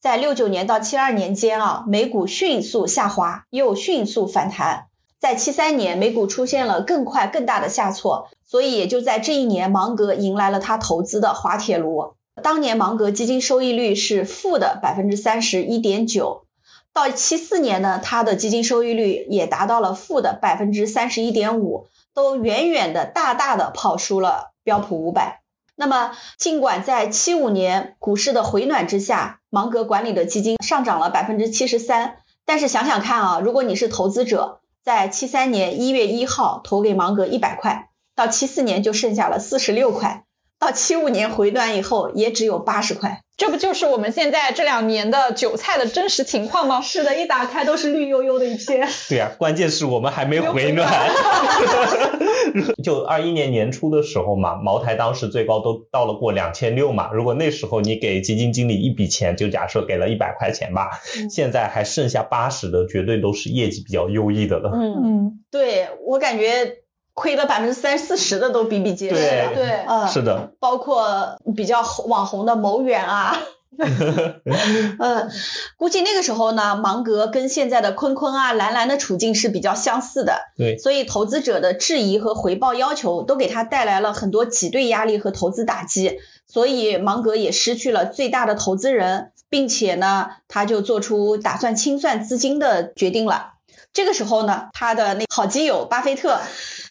[0.01, 4.85] 在六九年到七二年间啊，美股迅速下滑，又迅速反弹。
[5.19, 12.13] 在七三年，美股出现了更快更大的下挫，所以也就在这一年，芒格迎来了他投资的滑铁卢。
[12.41, 16.45] 当年芒格基金收益率是负的百分之三十一点九。
[16.93, 25.41] 到七四年呢，它的基金收益率也达到了负的百分之三十一点五，都远远的大大的跑输了标普五百。
[25.75, 40.25] 那么，尽管在七五年股市的回暖之下，芒格管理的基金上涨了百分之七十三，但是想想看啊，如果你是投资者，在七三年一月一号投给芒格一百块，到七四年就剩下了四十六块，
[40.59, 43.21] 到七五年回暖以后也只有八十块。
[43.37, 46.81] 这不就是我们现在这两年的韭菜的真实情况吗？
[46.81, 48.85] 是的，一打开都是绿油油的一片。
[49.07, 50.91] 对呀、关键是我们还没回暖。
[52.83, 57.11] 就二一年年初的时候嘛，茅台当时最高都到了过两千六嘛。
[57.13, 60.89] 如果那时候你给基金经理一笔钱，就假设给了一百块钱吧，
[61.29, 64.69] 现在还剩下八十的，绝对都是业绩比较优异的了。
[64.73, 66.79] 嗯，嗯，对我感觉
[67.13, 69.15] 亏了百分之三四十的都比比皆是。
[69.15, 73.37] 对对，嗯，是的，包括比较网红的某远啊。
[73.79, 75.31] 嗯，
[75.77, 93.53] 估计那个时候呢，芒格跟现在的坤坤啊、兰兰的处境是比较相似的，对，所以投资者的质疑和回报要求都给他带来了很多挤兑压力和投资打击，所以芒格也失去了最大的投资人，并且呢，他就做出打算清算资金的决定了。
[93.93, 96.39] 这个时候呢，他的那好基友巴菲特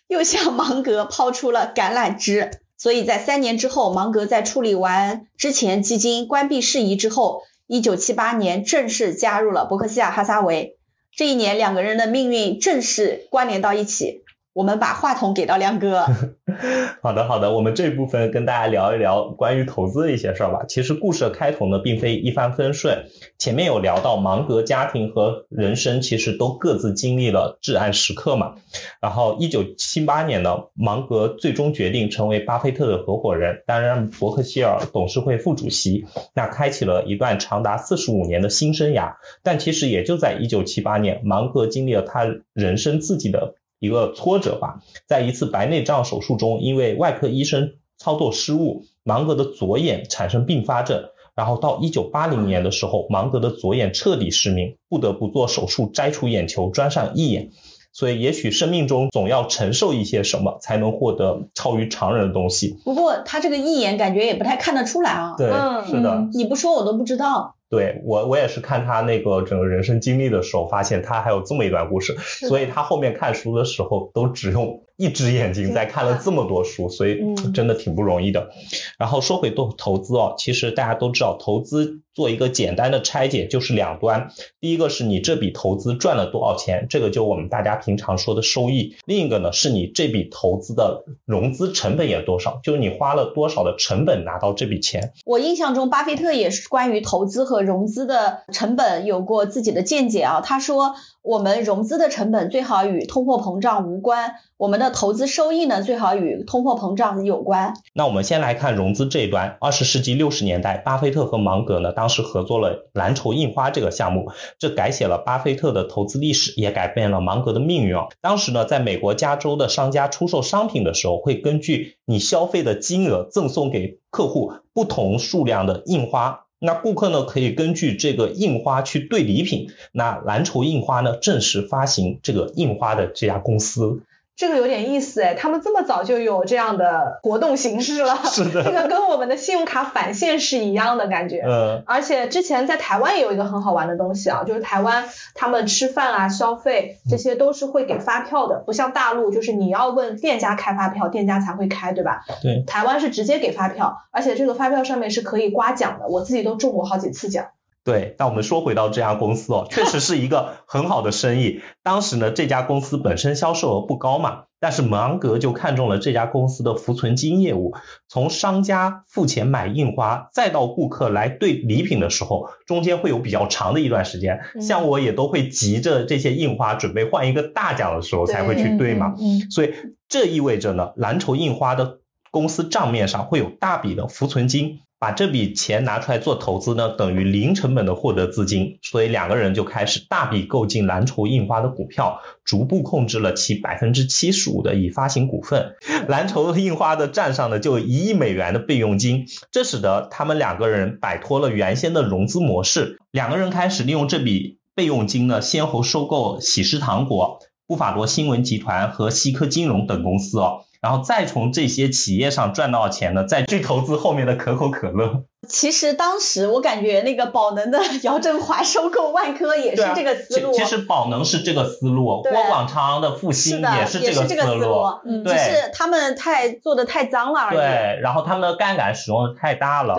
[0.09, 2.51] 又向芒格抛出了橄榄枝。
[2.77, 10.77] 所以在三年之后，芒格在处理完之前基金关闭事宜之后，一九七八年正式加入了伯克希尔哈撒韦。
[11.15, 14.23] 这一年，两个人的命运正式关联到一起。
[14.59, 16.05] 我们把话筒给到亮哥。
[17.01, 20.65] 好的，好的，我们这部分跟大家聊一聊 关于投资的一些事儿吧。
[20.69, 23.05] 其实故事的开头呢，并非一帆风顺。
[23.39, 28.57] 前面有聊到芒格家庭和人生其实都各自经历了至暗时刻嘛。
[29.01, 39.13] 然后一九七八年呢，芒格最终决定成为巴菲特的合伙人，担任伯克希尔董事会副主席，那开启了一段长达四十五年的新生涯。
[39.45, 51.11] 但其实也就在一九七八年，芒格经历了他人生自己的一个挫折吧，在一次白内障手术中，因为外科医生操作失误，芒格的左眼产生并发症。
[51.35, 57.51] 然后到一九八零年的时候，芒格的左眼彻底失明，不得不做手术摘除眼球，装上义眼。
[57.93, 62.77] 所以，也许生命中总要承受一些什么，才能获得超于常人的东西。
[62.85, 65.35] 不过他这个义眼感觉也不太看得出来啊。
[65.37, 66.29] 对，嗯是的。
[66.33, 67.55] 你不说我都不知道。
[67.71, 78.51] 对我，我也是看他那个整个人生经历的时候，发现他还有这么一段故事，所以他后面看书的时候都只用一只眼睛在看了这么多书，所以嗯真的挺不容易的。
[78.99, 95.13] 然后说回投投资哦，其实大家都知道，投资做一个简单的拆解就是两端，第一个是你这笔投资赚了多少钱，这个就我们大家平常说的收益；另一个呢是你这笔投资的融资成本有多少，就是你花了多少的成本拿到这笔钱。
[95.25, 100.41] 我印象中，巴菲特也是关于投资和融资的成本有过自己的见解啊。
[100.41, 100.97] 他说，
[101.29, 107.75] 我们融资的成本最好与通货膨胀无关，我们的投资收益呢最好与通货膨胀有关。
[107.93, 109.59] 那我们先来看融资这一端。
[109.61, 118.07] 二十世纪六十年代，巴菲特和芒格呢，当时合作了蓝筹印花这个项目，这改写了巴菲特的投资历史，也改变了芒格的命运啊。
[118.23, 126.47] 当时呢，在美国加州的商家出售商品的时候，会根据你消费的金额赠送给客户不同数量的印花。
[126.61, 129.71] 那顾客呢，可以根据这个印花去兑礼品。
[129.93, 134.03] 那蓝筹印花呢，正式发行这个印花的这家公司。
[134.39, 141.43] 这个有点意思哎，他们这么早就有这样的活动形式了， 是的这个跟我们的信用卡返现是一样的感觉。
[141.45, 152.21] 嗯，而且之前在台湾也有一个很好玩的东西啊，就是台湾他们吃饭啊、消费这些都是会给发票的，不像大陆，就是你要问店家开发票，店家才会开，对吧？
[152.41, 152.63] 对。
[152.65, 157.47] 台湾是直接给发票，而且这个发票上面是可以刮奖的，我自己都中过好几次奖。
[157.89, 161.63] 对，那我们说回到这家公司哦，确实是一个很好的生意。
[161.83, 167.73] 当时呢，这家公司本身销售额不高嘛，但是芒格就看中了这家公司的浮存金业务。
[168.07, 174.43] 从商家付钱买印花，再到顾客来兑礼品的时候，中间会有比较长的一段时间。
[174.55, 179.15] 嗯像我也都会急着这些印花准备换一个大奖的时候才会去兑嘛。
[179.19, 179.73] 嗯所以
[180.11, 195.77] 这意味着呢，蓝筹印花的公司账面上会有大笔的浮存金，把这笔钱拿出来做投资呢，等于零成本的获得资金，所以两个人就开始大笔购进蓝筹印花的股票，逐步控制了其百分之七十五的已发行股份。
[196.09, 207.39] 蓝筹印花的账上呢，就一亿美元的备用金，这使得他们两个人摆脱了原先的融资模式，两个人开始利用这笔备用金呢，先后收购喜事糖果。
[207.69, 215.25] 布法罗新闻集团和西科金融等公司哦，然后再从这些企业上赚到钱呢，再去投资后面的可口可乐。
[215.49, 220.53] 其实当时我感觉那个宝能的 姚振华收购万科也是这个思路。
[220.53, 224.85] 其其实宝能是这个思路，对郭广昌的复兴也是这个这个思路。
[225.25, 227.57] 只是他们太做的太脏了而已。
[227.57, 229.97] 对，然后他们的杠杆使用的太大了。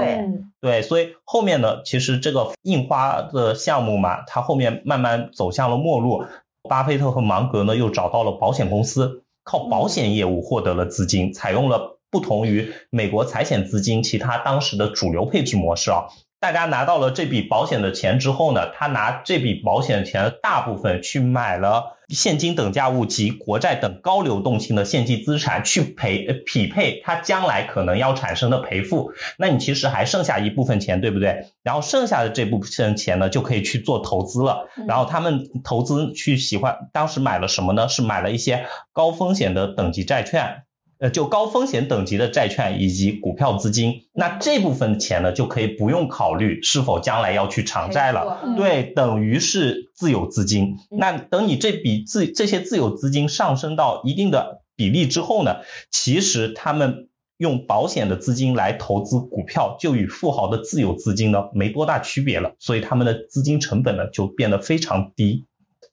[0.61, 6.27] 对，所以后面呢，其实这个印花的项目嘛，它后面慢慢走向了没落。
[6.69, 16.09] 巴菲特和芒格呢，又找到了保险公司，靠保险业务获得了资金，采用了不同于美国财险资金其他当时的主流配置模式啊。
[16.39, 29.11] 大家拿到了这笔保险的钱之后呢，他拿这笔保险钱的大部分去买了现金等价物及国债等高流动性的现金资产，去赔呃匹配他将来可能要产生的赔付。
[29.37, 31.51] 那你其实还剩下一部分钱，对不对？
[31.61, 34.69] 然后剩下的这部分钱呢，就可以去做投资了。
[34.87, 37.89] 然后他们投资去喜欢，当时买了什么呢？
[37.89, 40.63] 是买了一些高风险的等级债券。
[40.99, 50.75] 呃，就高风险等级的债券以及股票资金，那这部分钱呢，就可以不用考虑是否将来要去偿债了，嗯对，等于是自有资金。
[50.91, 57.07] 那等你这笔自这些自有资金上升到一定的比例之后呢，其实他们
[57.37, 65.45] 用保险的资金来投资股票，就与富豪的自有资金呢没多大区别了，所以他们的资金成本呢就变得非常低。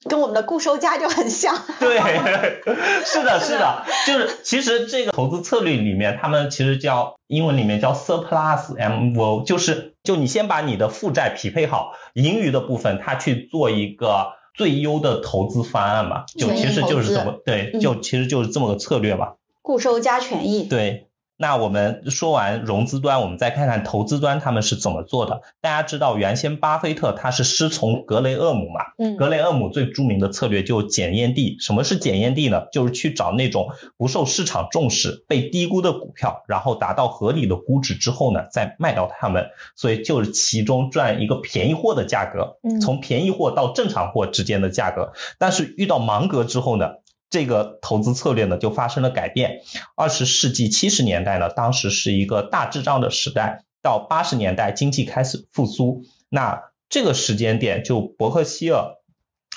[0.09, 1.57] 跟我们的固收加就很像。
[1.81, 1.99] 对，
[3.05, 19.33] 是的，是的，就是其实这个投资策略里面，他们其实叫英文里面叫 surplus MO，就是就你先把你的负债匹配好，盈余的部分它去做一个最优的投资方案嘛，就其实就是这么对，嗯就其实就是这么个策略嘛。
[19.63, 21.06] 固收加权益，对，
[21.39, 25.43] 那我们说完融资端，我们再看看投资端他们是怎么做的。
[25.61, 31.57] 大家知道，原先巴菲特他是师从格雷厄姆嘛，嗯格雷厄姆最著名的策略就是检验地。
[31.61, 32.67] 什么是检验地呢？
[32.73, 33.69] 就是去找那种
[33.99, 39.49] 不受市场重视、被低估的股票，然后达到合理的估值之后呢，再卖掉它们。
[39.77, 45.13] 所以就是其中赚一个便宜货的价格，嗯从便宜货到正常货之间的价格。
[45.39, 46.95] 但是遇到芒格之后呢？
[47.31, 49.63] 这个投资策略呢就发生了改变。
[49.95, 56.05] 二十世纪七十年代呢，当时是一个大滞胀的时代，到八十年代经济开始复苏。
[56.29, 58.95] 那这个时间点，就伯克希尔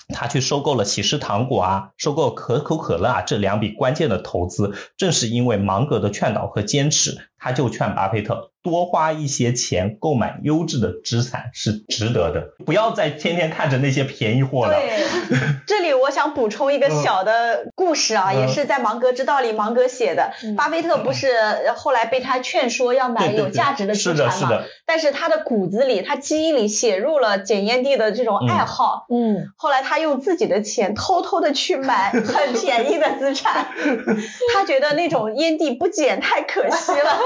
[0.08, 14.74] 他去收购了喜事糖果啊，收购可口可乐啊这两笔关键的投资，正是因为芒格的劝导和坚持，他就劝巴菲特多花一些钱购买优质的资产是值得的，不要再天天看着那些便宜货了。
[14.74, 15.06] 对，
[15.66, 20.34] 这里我想补充一个小的故事啊，嗯也是在《芒格之道》里芒格写的。
[20.44, 24.48] 嗯巴菲特不是呃后来被他劝说要买有价值的是的，资产嘛？
[24.48, 29.06] 是的，但是他的骨子里，他基因里写入了捡烟蒂的这种爱好。
[29.10, 33.68] 嗯，后来他用自己的钱偷偷的去买很便宜的资产，
[34.54, 37.18] 他觉得那种烟蒂不捡太可惜了，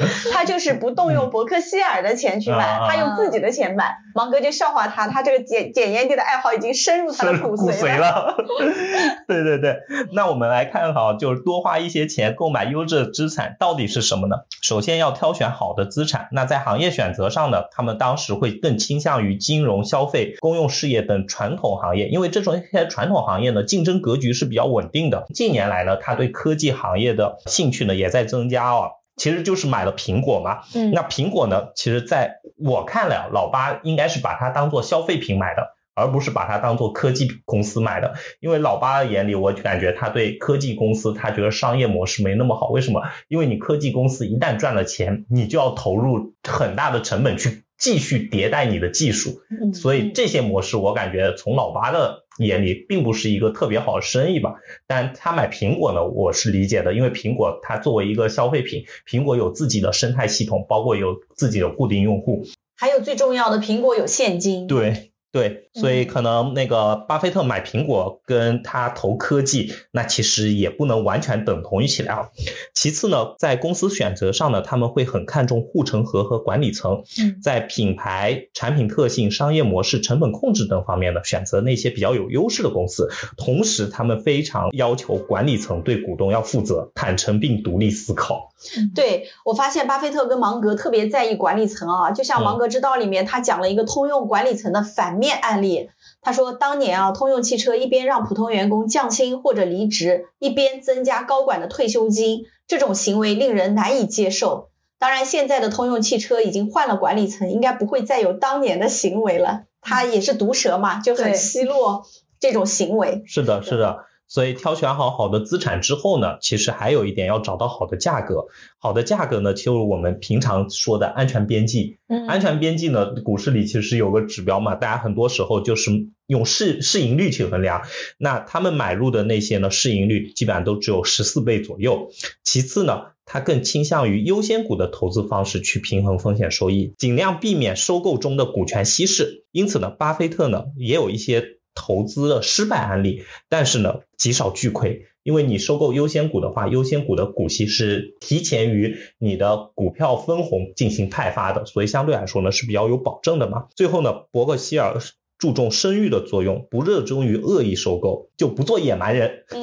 [0.32, 3.96] 他就是不动用伯克希尔的钱去买，啊他用自己的钱买。
[4.14, 8.34] 芒格就笑话他，他这个捡捡烟蒂的爱好已经深入他的骨骨髓髓了。
[9.28, 9.76] 对对对，
[10.12, 14.36] 那我们来看哈，就是多花一些钱购买优质的资产到底是什么呢？
[14.62, 16.28] 首先要挑选好的资产。
[16.32, 25.26] 那在行业选择上呢，他们当时会更倾向于金融、消费、公用事业等传统行业，因为这种一些传统行业呢，竞争格局是比较稳定的。
[25.34, 28.88] 近年来呢，他对科技行业的兴趣呢也在增加啊。
[29.20, 38.14] 其实就是买了苹果嘛，嗯那苹果呢，其实在我看来，老八应该是把它当做消费品买的，而不是把它当做科技公司买的。
[38.40, 42.68] 因为老八的眼里，我感觉他对科技公司，他觉得商业模式没那么好。
[42.70, 43.02] 为什么？
[43.28, 54.54] 因为你科技公司一旦赚了钱，你就要投入很大的成本去继续迭代你的技术，嗯所以这些模式我感觉从老八的眼里并不是一个特别好的生意吧。
[54.86, 62.44] 但他买苹果呢，我是理解的，因为苹果它作为一个消费品，苹果有自己的生态系统，包括有自己的固定用户，
[62.76, 64.66] 还有最重要的，苹果有现金。
[64.66, 72.30] 对对，所以可能那个巴菲特买苹果跟他投科技，那其实也不能完全等同于起来啊。
[72.74, 83.08] 其次呢，在公司选择上呢，他们会很看重护城河和管理层，嗯在品牌、产品特性、商业模式、成本控制等方面呢，选择那些比较有优势的公司。
[83.36, 88.49] 同时，他们非常要求管理层对股东要负责、坦诚并独立思考。
[88.94, 95.90] 对我发现巴菲特跟芒格特别在意管理层啊，就像《芒格之道》里面他讲了一个通用管理层的反面案例。
[96.22, 104.68] 他说，当年啊，通用汽车一边让普通员工降薪或者离职，一边增加高管的退休金，这种行为令人难以接受。
[104.98, 109.62] 当然，现在的通用汽车已经换了管理层，应该不会再有当年的行为了。
[109.80, 112.04] 他也是毒舌嘛，就很奚落
[112.38, 113.22] 这种行为。
[113.26, 114.04] 是的，是的。
[114.30, 118.46] 所以挑选好好的资产之后呢，其实还有一点要找到好的价格。
[118.78, 121.98] 好的价格呢，就是我们平常说的安全边际。
[122.06, 125.90] 嗯安全边际呢，股市里其实有个指标嘛，大家很多时候就是
[126.28, 127.82] 用市市盈率去衡量。
[128.18, 132.12] 那他们买入的那些呢，市盈率基本上都只有十四倍左右。
[132.44, 139.44] 其次呢，它更倾向于优先股的投资方式去平衡风险收益，尽量避免收购中的股权稀释。
[139.50, 145.06] 因此呢，巴菲特呢也有一些投资的失败案例，但是呢极少巨亏。
[145.22, 153.66] 因为你收购优先股的话，优先股的股息是提前于你的股票分红进行派发的，所以相对来说呢是比较有保证的嘛。
[153.76, 154.96] 最后呢，伯克希尔
[155.38, 159.44] 注重声誉的作用，不热衷于恶意收购，就不做野蛮人。
[159.50, 159.60] 对，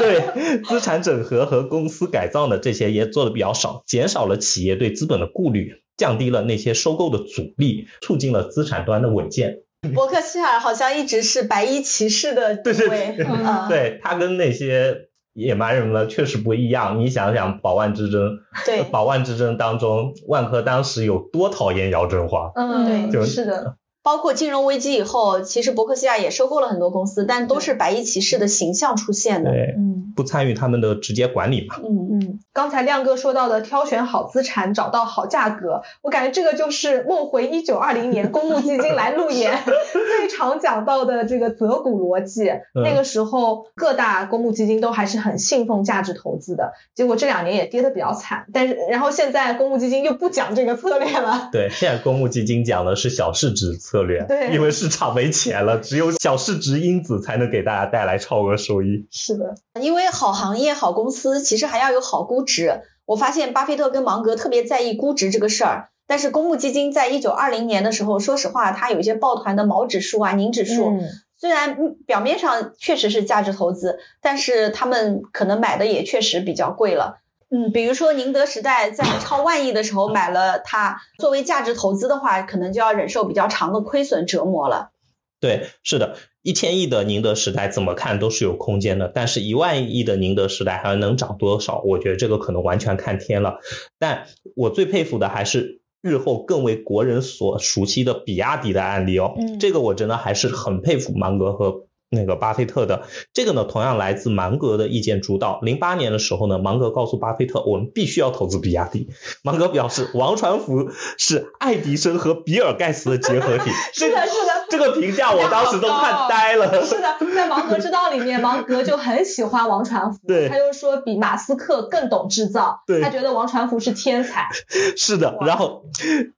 [0.00, 9.63] 对资产整合和公司改造的，这些也做的比较少，减少了企业对资本的顾虑，降低了那些收购的阻力，促进了资产端的稳健。
[9.92, 13.26] 伯克希尔好像一直是白衣骑士的 地对位，对。
[13.26, 13.68] 嗯。
[13.68, 17.00] 对他跟那些野蛮人呢确实不一样。
[17.00, 18.82] 你想想保万之争，对。
[18.84, 22.52] 保万之争当中，万科当时有多讨厌姚振华？
[22.54, 29.50] 嗯，对就是的，包括金融危机以后，其实伯克希尔也收购了很多公司，但都是白衣骑士的形象出现的。
[29.50, 31.74] 对，嗯不参与他们的直接管理嘛。
[31.82, 42.48] 嗯，嗯，刚才亮哥说到的挑选好资产，找到好价格，我感觉这个就是梦回一九二零年公募基金来路演 最常讲到的这个择股逻辑。
[42.74, 48.46] 那个时候各大公募基金都还是很信奉价值投资的，结果这两年也跌得比较惨。
[48.52, 51.48] 但是然后现在公募基金又不讲这个策略了。
[51.50, 59.06] 对，现在公募基金讲的是小市值策略，对因为市场没钱了，只有小市值因子才能给大家带来超额收益。
[59.12, 62.80] 是的，因为好行业、好公司其实还要有好估值。
[63.06, 71.02] 我发现巴菲特跟芒格特别在意估值这个事儿，但是公募基金在一九二零年的时候，说实话，它有一些抱团的毛指数啊、宁指数，嗯
[71.38, 77.18] 虽然嗯表面上确实是价值投资，但是他们可能买的也确实比较贵了。
[77.56, 84.90] 嗯，比如说宁德时代在超万亿的时候买了它，作为价值投资的话，可能就要忍受比较长的亏损折磨了。
[85.38, 91.80] 对，是的，一千亿的宁德时代怎么看都是有空间的，但是一万亿的宁德时代还能涨多少？
[91.86, 93.60] 我觉得这个可能完全看天了。
[94.00, 94.26] 但
[94.56, 101.86] 我最佩服的还是日后更为国人所熟悉的比亚迪的案例哦，嗯这个我真的还是很佩服芒格和。
[102.14, 105.60] 那个巴菲特的这个呢，同样来自芒格的意见主导。
[105.60, 109.08] 零八年的时候呢，芒格告诉巴菲特，我们必须要投资比亚迪。
[109.42, 113.70] 芒格表示，王传福是爱迪生和比尔盖茨的结合体。
[113.92, 114.52] 是的，是的。
[114.70, 116.84] 这个评价我当时都看呆了。
[116.84, 124.48] 是的，在芒格之道里面，芒格就很喜欢王传福，对他就说比马斯克更懂制造，对他觉得王传福是天才，
[124.96, 125.84] 是的，然后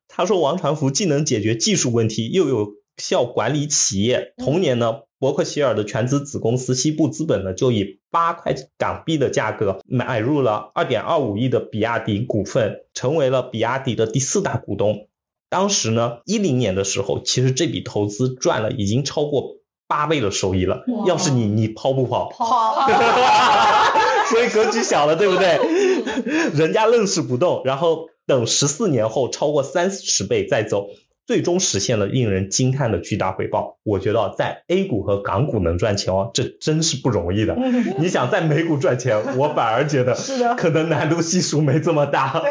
[0.09, 2.66] 他说王传福既能解决技术问题，又有
[2.97, 4.34] 效管理企业。
[4.36, 15.09] 同年呢，伯克希尔的全资子公司西部资本呢，就以八块港币的价格买入了二点二五亿的比亚迪股份，成为了比亚迪的第四大股东。
[15.49, 20.84] 当时呢，一零年的时候，其实这笔投资赚了已经超过八倍的收益了。
[21.07, 22.28] 要是你，你抛不抛？
[22.30, 22.88] 抛，
[24.28, 25.61] 所以格局小了，对不对？
[26.53, 30.88] 人家愣是不动，然后等十四年后超过三十倍再走，
[31.27, 33.79] 最终实现了令人惊叹的巨大回报。
[33.83, 37.57] 我觉得在 A 股和港股能赚钱哦，这真是不容易的。
[37.99, 40.16] 你想在美股赚钱，我反而觉得
[40.57, 42.43] 可能难度系数没这么大。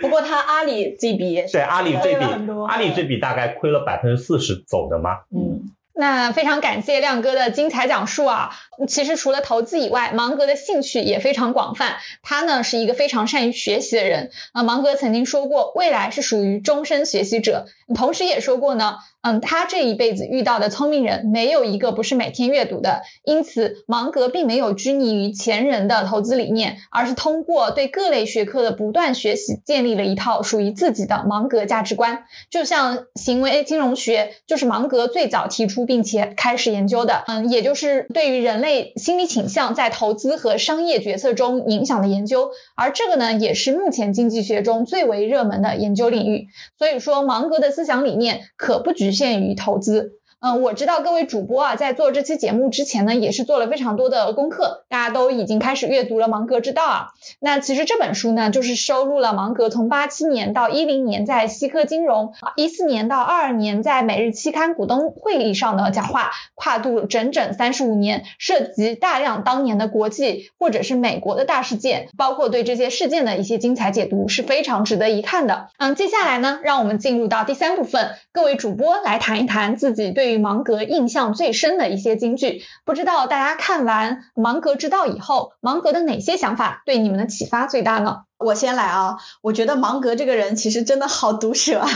[0.00, 2.24] 不过他阿里这笔对阿里这笔
[2.68, 5.18] 阿里这笔大概亏了百分之四十走的嘛。
[5.30, 8.56] 嗯，那非常感谢亮哥的精彩讲述啊！
[8.88, 11.96] 其实除了投资以外，芒格的兴趣也非常广泛。
[12.22, 14.30] 他呢是一个非常善于学习的人。
[14.54, 17.66] 啊，芒格曾经说过，未来是属于终身学习者。
[17.94, 23.02] 同时也说过呢，嗯，他这一辈子遇到的聪明人没有一个不是每天阅读的。
[23.22, 32.24] 因此，芒格并没有拘泥于前人的投资理念，而是通过对各类学科的不断学习，建立了一套属于自己的芒格价值观。
[32.48, 42.52] 就像行为金融学，就是芒格最早提出并且开始研究的，嗯，也就是对于人类心理倾向在投资和商业决策中影响的研究。
[42.76, 46.46] 而这个呢，也是目前经济学中最为热门的研究领域。
[46.78, 50.19] 所以说，芒格的思想理念可不局限于投资。
[50.42, 57.08] 嗯，我知道各位主播啊，在做这期节目之前呢，也是做了非常多的功课，大家都已经开始阅读了《芒格之道》啊。
[57.40, 75.68] 那其实这本书呢，就是收录了芒格从八七年到一零年在西科金融，一四年到二二年在每日期刊股东会议上的讲话，跨度整整三十五年，涉及大量当年的国际或者是美国的大事件，包括对这些事件的一些精彩解读，是非常值得一看的。
[75.76, 82.62] 嗯，接下来呢，让我们进入到第三部分，各位主播来谈一谈自己对于芒格印象最深的一些金句。
[82.84, 88.22] 不知道大家看完《芒格之道》以后，芒格的哪些想法对你们的启发最大呢？
[88.40, 91.88] 我先来啊，我觉得芒格这个人其实真的好毒舌啊。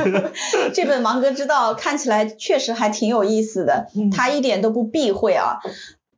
[0.74, 5.60] 这本《芒格之道》看起来确实还挺有意思的，嗯他一点都不避讳啊。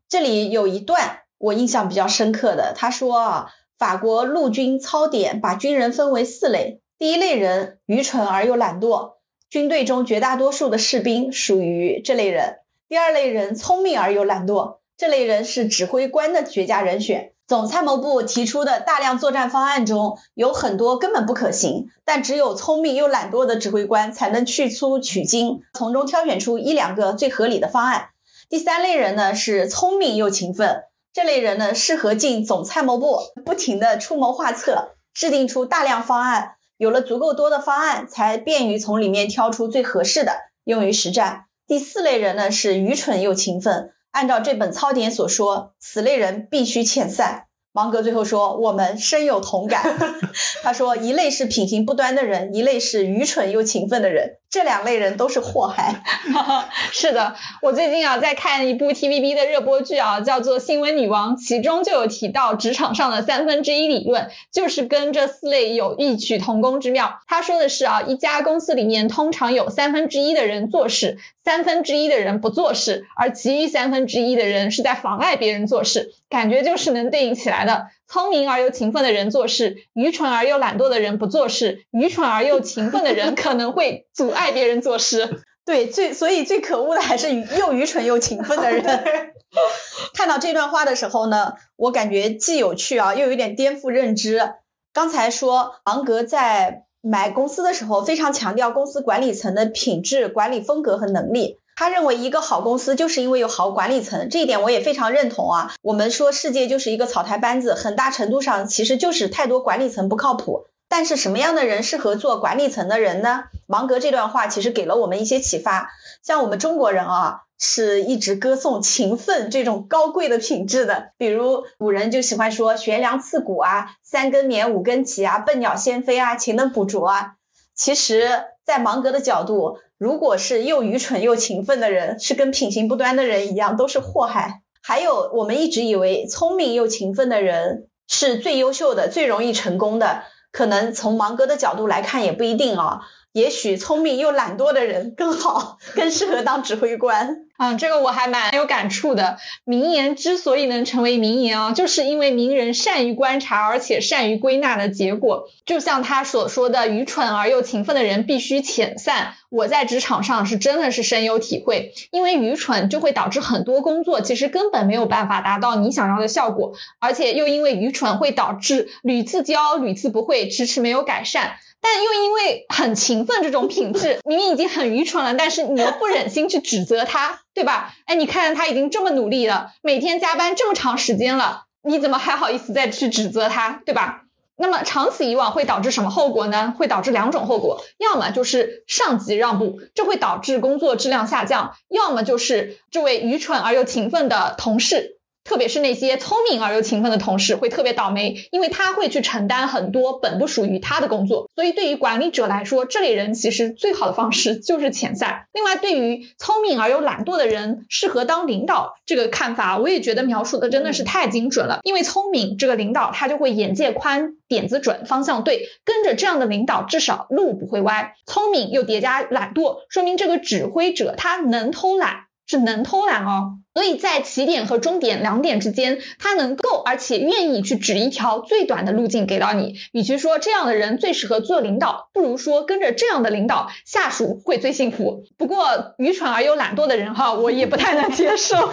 [0.09, 3.47] 这里有一段我印象比较深刻的，他说啊，
[3.79, 9.13] 法国陆军操典把军人分为四类，第一类人愚蠢而又懒惰，
[9.51, 17.33] 军队中绝大多数的士兵属于这类人；第二类人聪明而又懒惰，这类人是指挥官的绝佳人选。
[17.49, 28.11] 总参谋部提出的大量作战方案中有很多根本不可行，但只有聪明又懒惰的指挥官才能去粗取精，从中挑选出一两个最合理的方案。
[28.49, 36.53] 第三类人呢是聪明又勤奋，这类人呢适合进总参谋部，不停的出谋划策，制定出大量方案。
[36.81, 40.33] 有了足够多的方案，才便于从里面挑出最合适的
[40.65, 41.45] 用于实战。
[41.67, 43.91] 第四类人呢是愚蠢又勤奋。
[44.11, 47.45] 按照这本操典所说，此类人必须遣散。
[47.73, 49.85] 芒格最后说：“我们深有同感。
[50.65, 56.03] ”他说：“一类是品行不端的人，一类是愚蠢又勤奋的人，这两类人都是祸害。
[56.91, 67.21] ”是的，我最近啊在看一部 TVB 的热播剧啊，叫做《新闻女王》，其中就有提到职场上的三分之一理论，就是跟这四类有异曲同工之妙。
[67.29, 77.61] 他说的是啊，一家公司里面通常有三分之一的人做事，三分之一的人不做事，而其余三分之一的人是在妨碍别人做事，感觉就是能对应起来。
[77.61, 85.45] 来的聪明而又勤奋的人做事，愚蠢而又懒惰的人不做事，愚蠢而又勤奋的人可能会阻碍别人做事。
[85.65, 88.83] 对，最所以最可恶的还是又愚蠢又勤奋的人。
[90.13, 94.55] 看到这段话的时候呢，我感觉既有趣啊，又有点颠覆认知。
[94.93, 101.60] 刚才说芒格在买公司的时候，非常强调公司管理层的品质、管理风格和能力。
[101.81, 105.73] 他认为一个好公司就是因为有好管理层，这一点我也非常认同啊。
[105.81, 110.67] 我们说世界就是一个草台班子，很大程度上其实就是太多管理层不靠谱。
[110.91, 113.45] 但是什么样的人适合做管理层的人呢？
[113.67, 115.89] 芒格这段话其实给了我们一些启发。
[116.23, 121.13] 像我们中国人啊，是一直歌颂勤奋这种高贵的品质的。
[121.17, 127.33] 比如古人就喜欢说悬梁刺股啊，三更眠五更起啊，笨鸟先飞啊，勤能补拙啊。
[127.75, 128.29] 其实，
[128.67, 134.63] 在芒格的角度，如果是又愚蠢又勤奋的人，是跟品行不端的人一样，都是祸害。
[134.83, 140.23] 还有，我们一直以为聪明又勤奋的人是最优秀的、最容易成功的，
[140.53, 143.01] 可能从芒格的角度来看也不一定啊。
[143.33, 147.47] 也许聪明又懒惰的人更好， 更适合当指挥官。
[147.59, 149.37] 嗯，这个我还蛮有感触的。
[149.65, 155.49] 名言之所以能成为名言啊，就是因为名人善于观察，而且善于归纳的结果。
[155.67, 159.35] 就像他所说的，愚蠢而又勤奋的人必须遣散。
[159.51, 171.57] 我在职场上是真的是深有体会，因为愚蠢就会导致很多工作其实根本没有办法达到你想要的效果，而且又因为愚蠢会导致屡次教屡次不会，迟迟没有改善。
[171.81, 177.95] 但又因为很勤奋这种品质，明明已经很愚蠢了，但是你又不忍心去指责他，对吧？
[178.07, 184.23] 哎，你看他已经这么努力了，每天加班这么长时间了，你怎么还好意思再去指责他，对吧？
[184.57, 186.75] 那么长此以往会导致什么后果呢？
[186.77, 195.17] 会导致两种后果，要么就是上级让步，这会导致工作质量下降；要么就是这位愚蠢而又勤奋的同事。
[195.45, 201.51] 特别是那些聪明而又勤奋的同事会特别倒霉，因为他会去承担很多本不属于他的工作。
[201.55, 205.47] 所以对于管理者来说，这类人其实最好的方式就是遣散。
[205.53, 211.81] 另外，对于聪明而又懒惰的人适合当领导这个看法，我也觉得描述的真的是太精准了。
[211.83, 218.15] 因为聪明这个领导他就会眼界宽、点子准、方向对，跟着这样的领导至少路不会歪。
[218.27, 222.27] 聪明又叠加懒惰，说明这个指挥者他能偷懒。
[222.47, 229.77] 是能偷懒哦，所以在起点和终点两点之间，他能够而且愿意去指一条最短的路径给到你。
[229.93, 235.25] 与其说这样的人最适合做领导，不如说跟着这样的领导，下属会最幸福。
[235.39, 238.57] 不过愚蠢而又懒惰的人哈，我也不太能接受，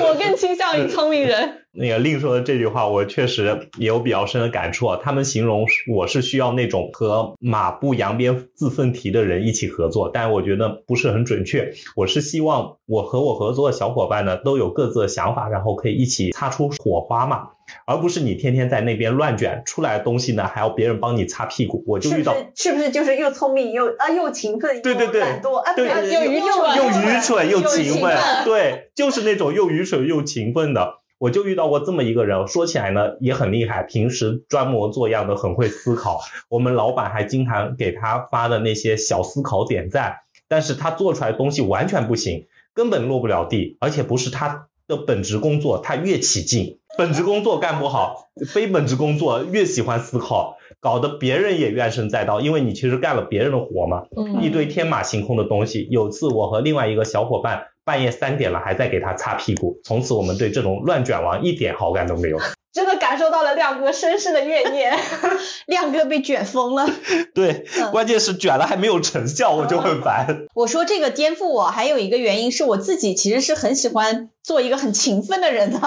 [0.00, 1.62] 我更倾向于聪明人。
[1.78, 4.98] 那个令说的这句话，我确实也有比较深的感触啊。
[5.02, 11.74] 他们形容我是需要那种和马不扬鞭自奋蹄的人一起合作，但我觉得不是很准确。
[11.94, 17.50] 我是希望我和我合作的小伙伴呢都有各自的想法，然后可以一起擦出火花嘛，
[17.86, 21.84] 而不是你天天在那边乱卷出来的东西呢还要别人帮你擦屁股。
[21.86, 25.20] 我就遇到是不是就是又聪明又啊又勤奋对对对。
[25.20, 28.16] 懒惰啊对又愚蠢又愚蠢又勤勤奋。
[28.44, 30.98] 对，就是那种又愚蠢又勤奋的。
[31.18, 36.20] 我就遇到过这么一个人，说起来呢也很厉害，平时装模作样的很会思考，
[36.50, 40.16] 我们老板还经常给他发的那些小思考点赞，
[40.46, 55.88] 但是他做出来的东西完全不行，根本落不了地，而且不是他的本职工作，他越起劲，本职工作干不好，非本职工作越喜欢思考，搞得别人也怨声载道，因为你其实干了别人的活嘛，嗯一堆天马行空的东西。
[55.90, 62.38] 有次我和另外一个小伙伴半夜三点了还在给他擦屁股，从此我们对这种乱卷王一点好感都没有。
[62.76, 64.94] 真的感受到了亮哥深深的怨念。
[65.64, 66.86] 亮哥被卷疯了。
[67.34, 70.44] 对，嗯关键是卷了还没有成效，我就很烦。
[70.54, 75.80] 我说这个颠覆我，还有一个原因是我自己其实是很喜欢做一个很勤奋的人的。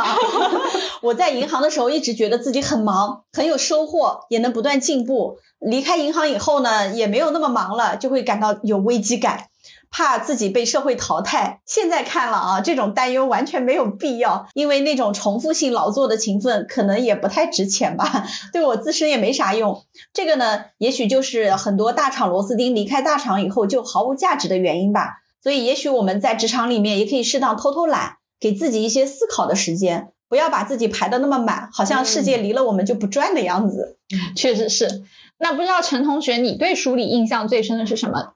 [1.04, 5.38] 我在银行的时候一直觉得自己很忙，很有收获，也能不断进步。
[5.60, 9.49] 离开银行以后呢，也没有那么忙了，就会感到有危机感。
[9.92, 19.84] 怕自己被社会淘汰，现在看了啊，这种担忧完全没有必要，因为那种重复性劳作的勤奋可能也不太值钱吧， 对我自身也没啥用。
[20.14, 25.22] 这个呢，也许就是很多大厂螺丝钉离开大厂以后就毫无价值的原因吧。
[25.42, 33.98] 所以，也许我们在职场里面也可以适当偷偷懒，给自己一些思考的时间，不要把自己排的那么满，好像世界离了我们就不转的样子。
[34.36, 35.04] 确实是。
[35.38, 38.34] 那不知道陈同学，你对书里印象最深的是什么？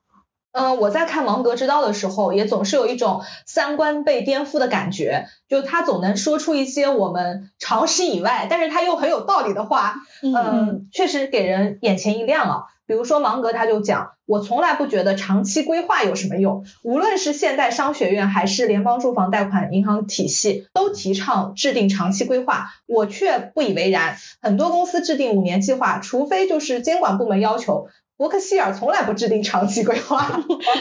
[0.54, 12.64] 嗯，我在看《芒格之道》的时候，也总是有一种三观被颠覆的感觉，就他总能说出一些我们常识以外，但是他又很有道理的话，嗯，确实给人眼前一亮啊。
[12.86, 24.18] 比如说芒格他就讲，我从来不觉得长期规划有什么用，无论是现代商学院还是联邦住房贷款银行体系，都提倡制定长期规划，我却不以为然。
[24.42, 27.88] 很多公司制定五年计划，除非就是监管部门要求。
[28.16, 30.40] 伯克希尔从来不制定长期规划，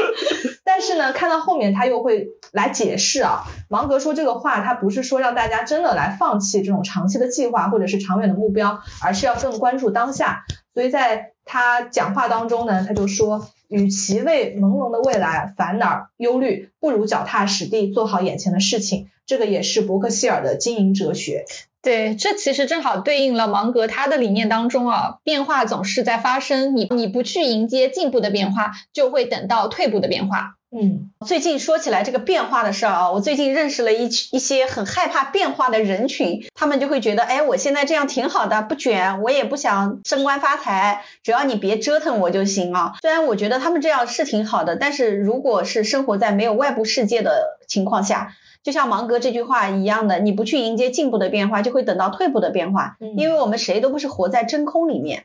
[0.64, 3.44] 但是呢，看到后面他又会来解释啊。
[3.68, 10.44] 芒格说这个话，他不是说让大家真的来放弃这种长期的计划或者是长远的目标，而是要更关注当下。
[10.74, 19.08] 所以在他讲话当中呢，他就说，与其为朦胧的未来烦恼忧虑，不如脚踏实地做好眼前的事情。
[19.32, 21.46] 这个也是伯克希尔的经营哲学。
[21.80, 30.56] 对，这其实正好对应了芒格他的理念当中啊，变化总是在发生，你你不去迎接进步的变化，就会等到退步的变化。
[30.70, 42.92] 嗯，最近说起来这个变化的事儿啊，我最近认识了一一些很害怕变化的人群，他们就会觉得，哎，我现在这样挺好的，不卷，我也不想升官发财，只要你别折腾我就行啊。
[43.02, 55.24] 虽然我觉得他们这样是挺好的，但是如果是生活在没有外部世界的情况下，就像芒格这句话一样的，你不去迎接进步的变化，就会等到退步的变化，嗯因为我们谁都不是活在真空里面。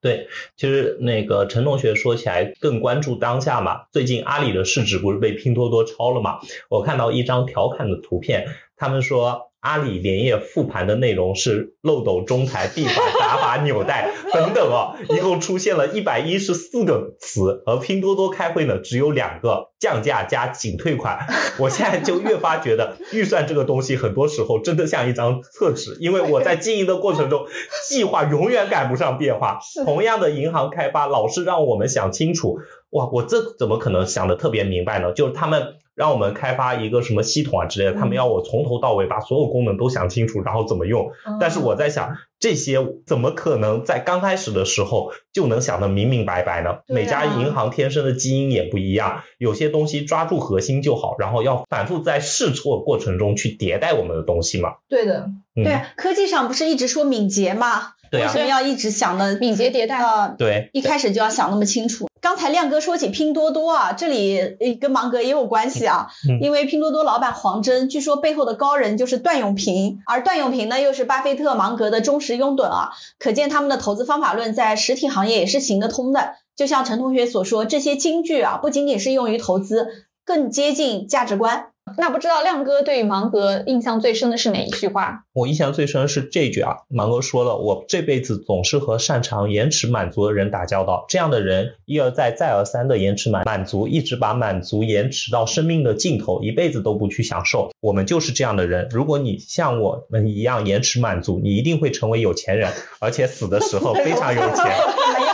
[0.00, 3.86] 对，其实那个陈同学说起来更关注当下嘛。
[3.90, 6.40] 最近阿里的市值不是被拼多多超了嘛？
[6.68, 12.94] 我看到一张调侃的图片，他们说阿里连夜复盘的内容是漏斗中台、地板、
[13.24, 21.26] 打法、纽带等等啊， 一共出现了一百一十四个词，而拼多多开会呢只有两个降价加仅退款。
[21.58, 27.46] 我现在就越发觉得预算这个东西很多时候真的像一张厕纸，因为我在经营的过程中，
[27.88, 29.58] 计划永远赶不上变化。
[29.84, 32.58] 同样的银行开发，老是让我们想清楚，
[32.90, 35.12] 哇，我这怎么可能想的特别明白呢？
[35.12, 41.12] 就是他们让我们开发一个什么系统啊之类的，他们要我从头到尾把所有功能都想清楚，然后怎么用。
[41.40, 42.76] 但是我在想，这些
[43.06, 46.70] 怎么可能在刚开始的时候就能想得明明白白呢？
[46.72, 54.74] 啊每家银行天生的基因也不一样，有些东西抓住核心就好，然后要反复在试错过程中去迭代我们的东西嘛。
[54.90, 57.92] 对的，嗯对啊，科技上不是一直说敏捷吗？
[58.10, 62.10] 对啊为什，么要一直想的敏捷迭代，啊对，一开始就要想那么清楚。
[62.24, 76.36] 刚才亮哥说起拼多多啊，这里呃跟芒格也有关系啊，嗯因为拼多多老板黄峥，据说背后的高人就是段永平，而段永平呢又是巴菲特、芒格的忠实拥趸啊，可见他们的投资方法论在实体行业也是行得通的。
[76.56, 81.66] 就像陈同学所说，这些金句啊，不仅仅是用于投资，更接近价值观。
[81.96, 85.24] 那不知道亮哥对于芒格印象最深的是哪一句话？
[85.32, 97.70] 我印象最深是这句啊，芒格说了，我这辈子总是和擅长延迟满足的人打交道，这样的人一而再再而三的延迟满满足，一直把满足延迟到生命的尽头，一辈子都不去享受。
[97.80, 104.64] 我们就是这样的人，如果你像我们一样延迟满足，你一定会成为有钱人，而且死的时候非常有钱。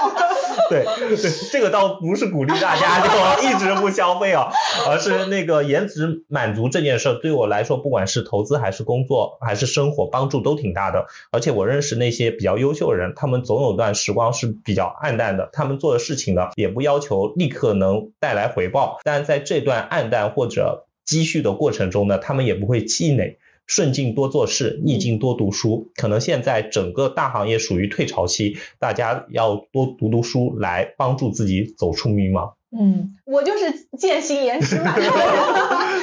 [0.69, 1.17] 对对，
[1.51, 4.53] 这个倒不是鼓励大家就一直不消费啊，
[4.89, 11.07] 而是那个延迟满足这件事对我来说，不管是投资还是工作还是生活，帮助都挺大的。
[11.31, 23.39] 而且我认识那些比较优秀的人，他们总有段时光是比较暗淡的，他们做的事情呢，也不要求立刻能带来回报，但在这段暗淡或者积蓄的过程中呢，他们也不会气馁。
[23.71, 25.93] 顺境多做事，逆境多读书。
[25.95, 35.37] 可能现在整个大行业属于退潮期，大家要多读读书，来帮助自己走出迷茫，嗯，我就是践行延迟满足的人。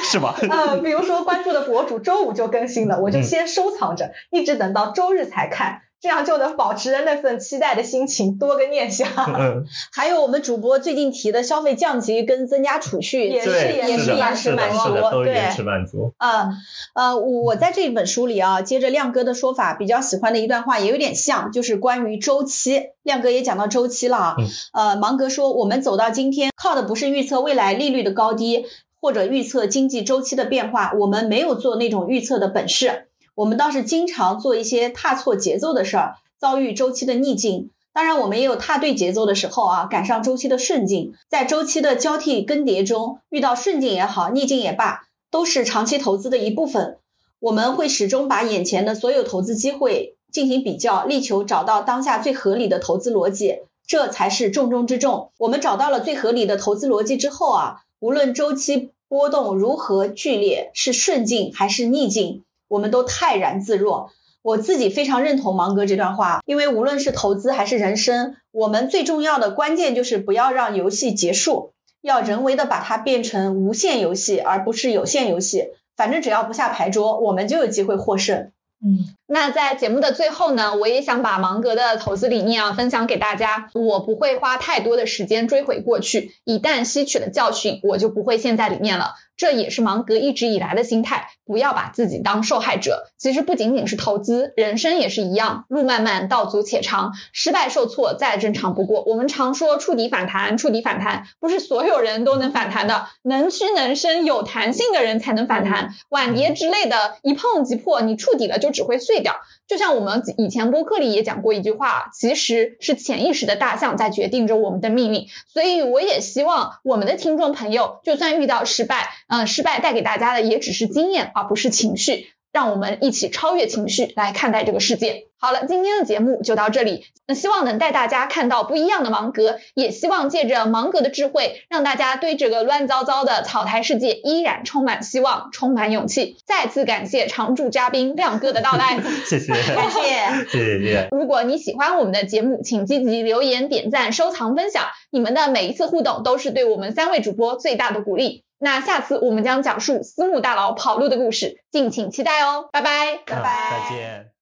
[0.10, 0.34] 是吧？
[0.48, 5.82] 呃，比如说关注的博主周五就更新了，我就先收藏着，一直等到周日才看。
[6.00, 9.08] 这样就能保持着那份期待的心情，多个念想。
[9.26, 16.14] 嗯， 还有我们主播最近提的消费降级跟增加储蓄，也是，也是的延迟满足，对都是延迟满足。
[16.18, 16.50] 呃
[16.94, 22.90] 呃，我在这本书里啊，接着亮哥的说法，比较喜欢的一段话也有点像，就是关于周期。
[23.02, 24.36] 亮哥也讲到周期了啊。
[24.38, 28.66] 嗯呃，芒格说，我们走到今天，靠的不是预测未来利率的高低，
[29.00, 33.07] 或者预测经济周期的变化，我们没有做那种预测的本事。
[33.38, 37.70] 我们倒是经常做一些踏错节奏的事儿，遭遇周期的逆境。
[37.92, 41.14] 当然，我们也有踏对节奏的时候啊，赶上周期的顺境。
[41.28, 46.98] 在周期的交替更迭中，遇到顺境也好，逆境也罢，都是长期投资的一部分。
[47.38, 55.30] 我们会始终把眼前的所有投资机会进行比较，力求找到当下最合理的投资逻辑，这才是重中之重。
[55.38, 64.12] 我们找到了最合理的投资逻辑之后啊，无论周期波动如何剧烈，是顺境还是逆境，我们都泰然自若。
[64.40, 75.70] 我自己非常认同芒格这段话，因为无论是投资还是人生，我们最重要的关键就是不要让游戏结束，要人为的把它变成无限游戏，而不是有限游戏。
[75.96, 78.52] 反正只要不下牌桌，我们就有机会获胜。
[78.80, 83.68] 嗯，那在节目的最后呢，我也想把芒格的投资理念啊分享给大家。
[83.74, 89.16] 我不会花太多的时间追悔过去，一旦吸取了教训，我就不会陷在里面了。
[89.36, 93.04] 这也是芒格一直以来的心态，不要把自己当受害者。
[93.18, 99.04] 其实不仅仅是投资，人生也是一样，路漫漫，道阻且长，失败受挫再正常不过。
[99.06, 105.94] 我们常说触底反弹，触底反弹，不是所有人都能反弹的，能屈能伸、有弹性的人才能反弹。
[106.08, 109.36] 碗碟之类的，一碰即破，你触底了就只会碎掉。
[109.66, 115.26] 就像我们以前播客里也讲过一句话，其实是潜意识的大象在决定着我们的命运。
[115.52, 122.28] 所以我也希望我们的听众朋友，就算遇到失败，嗯、失败带给大家的也只是经验，而不是情绪。
[122.52, 125.24] 让我们一起超越情绪来看待这个世界。
[125.40, 127.04] 好了，今天的节目就到这里。
[127.28, 136.38] 那希望能带大家看到不一样的芒格，也希望借着芒格的智慧，让大家对这个乱糟糟的草台世界依然充满希望，充满勇气。
[136.44, 138.98] 再次感谢常驻嘉宾亮哥的到来。
[139.26, 140.00] 谢谢，感谢。
[140.48, 141.08] 谢谢，谢谢。
[141.12, 144.86] 如果你喜欢我们的节目，请积极留言、点赞、收藏、分享。
[145.10, 148.42] 你们的每一次互动都是对我们三位主播最大的鼓励。
[148.58, 153.18] 那下次我们将讲述私募大佬跑路的故事，敬请期待哦，拜拜。
[153.24, 154.30] 拜拜再见。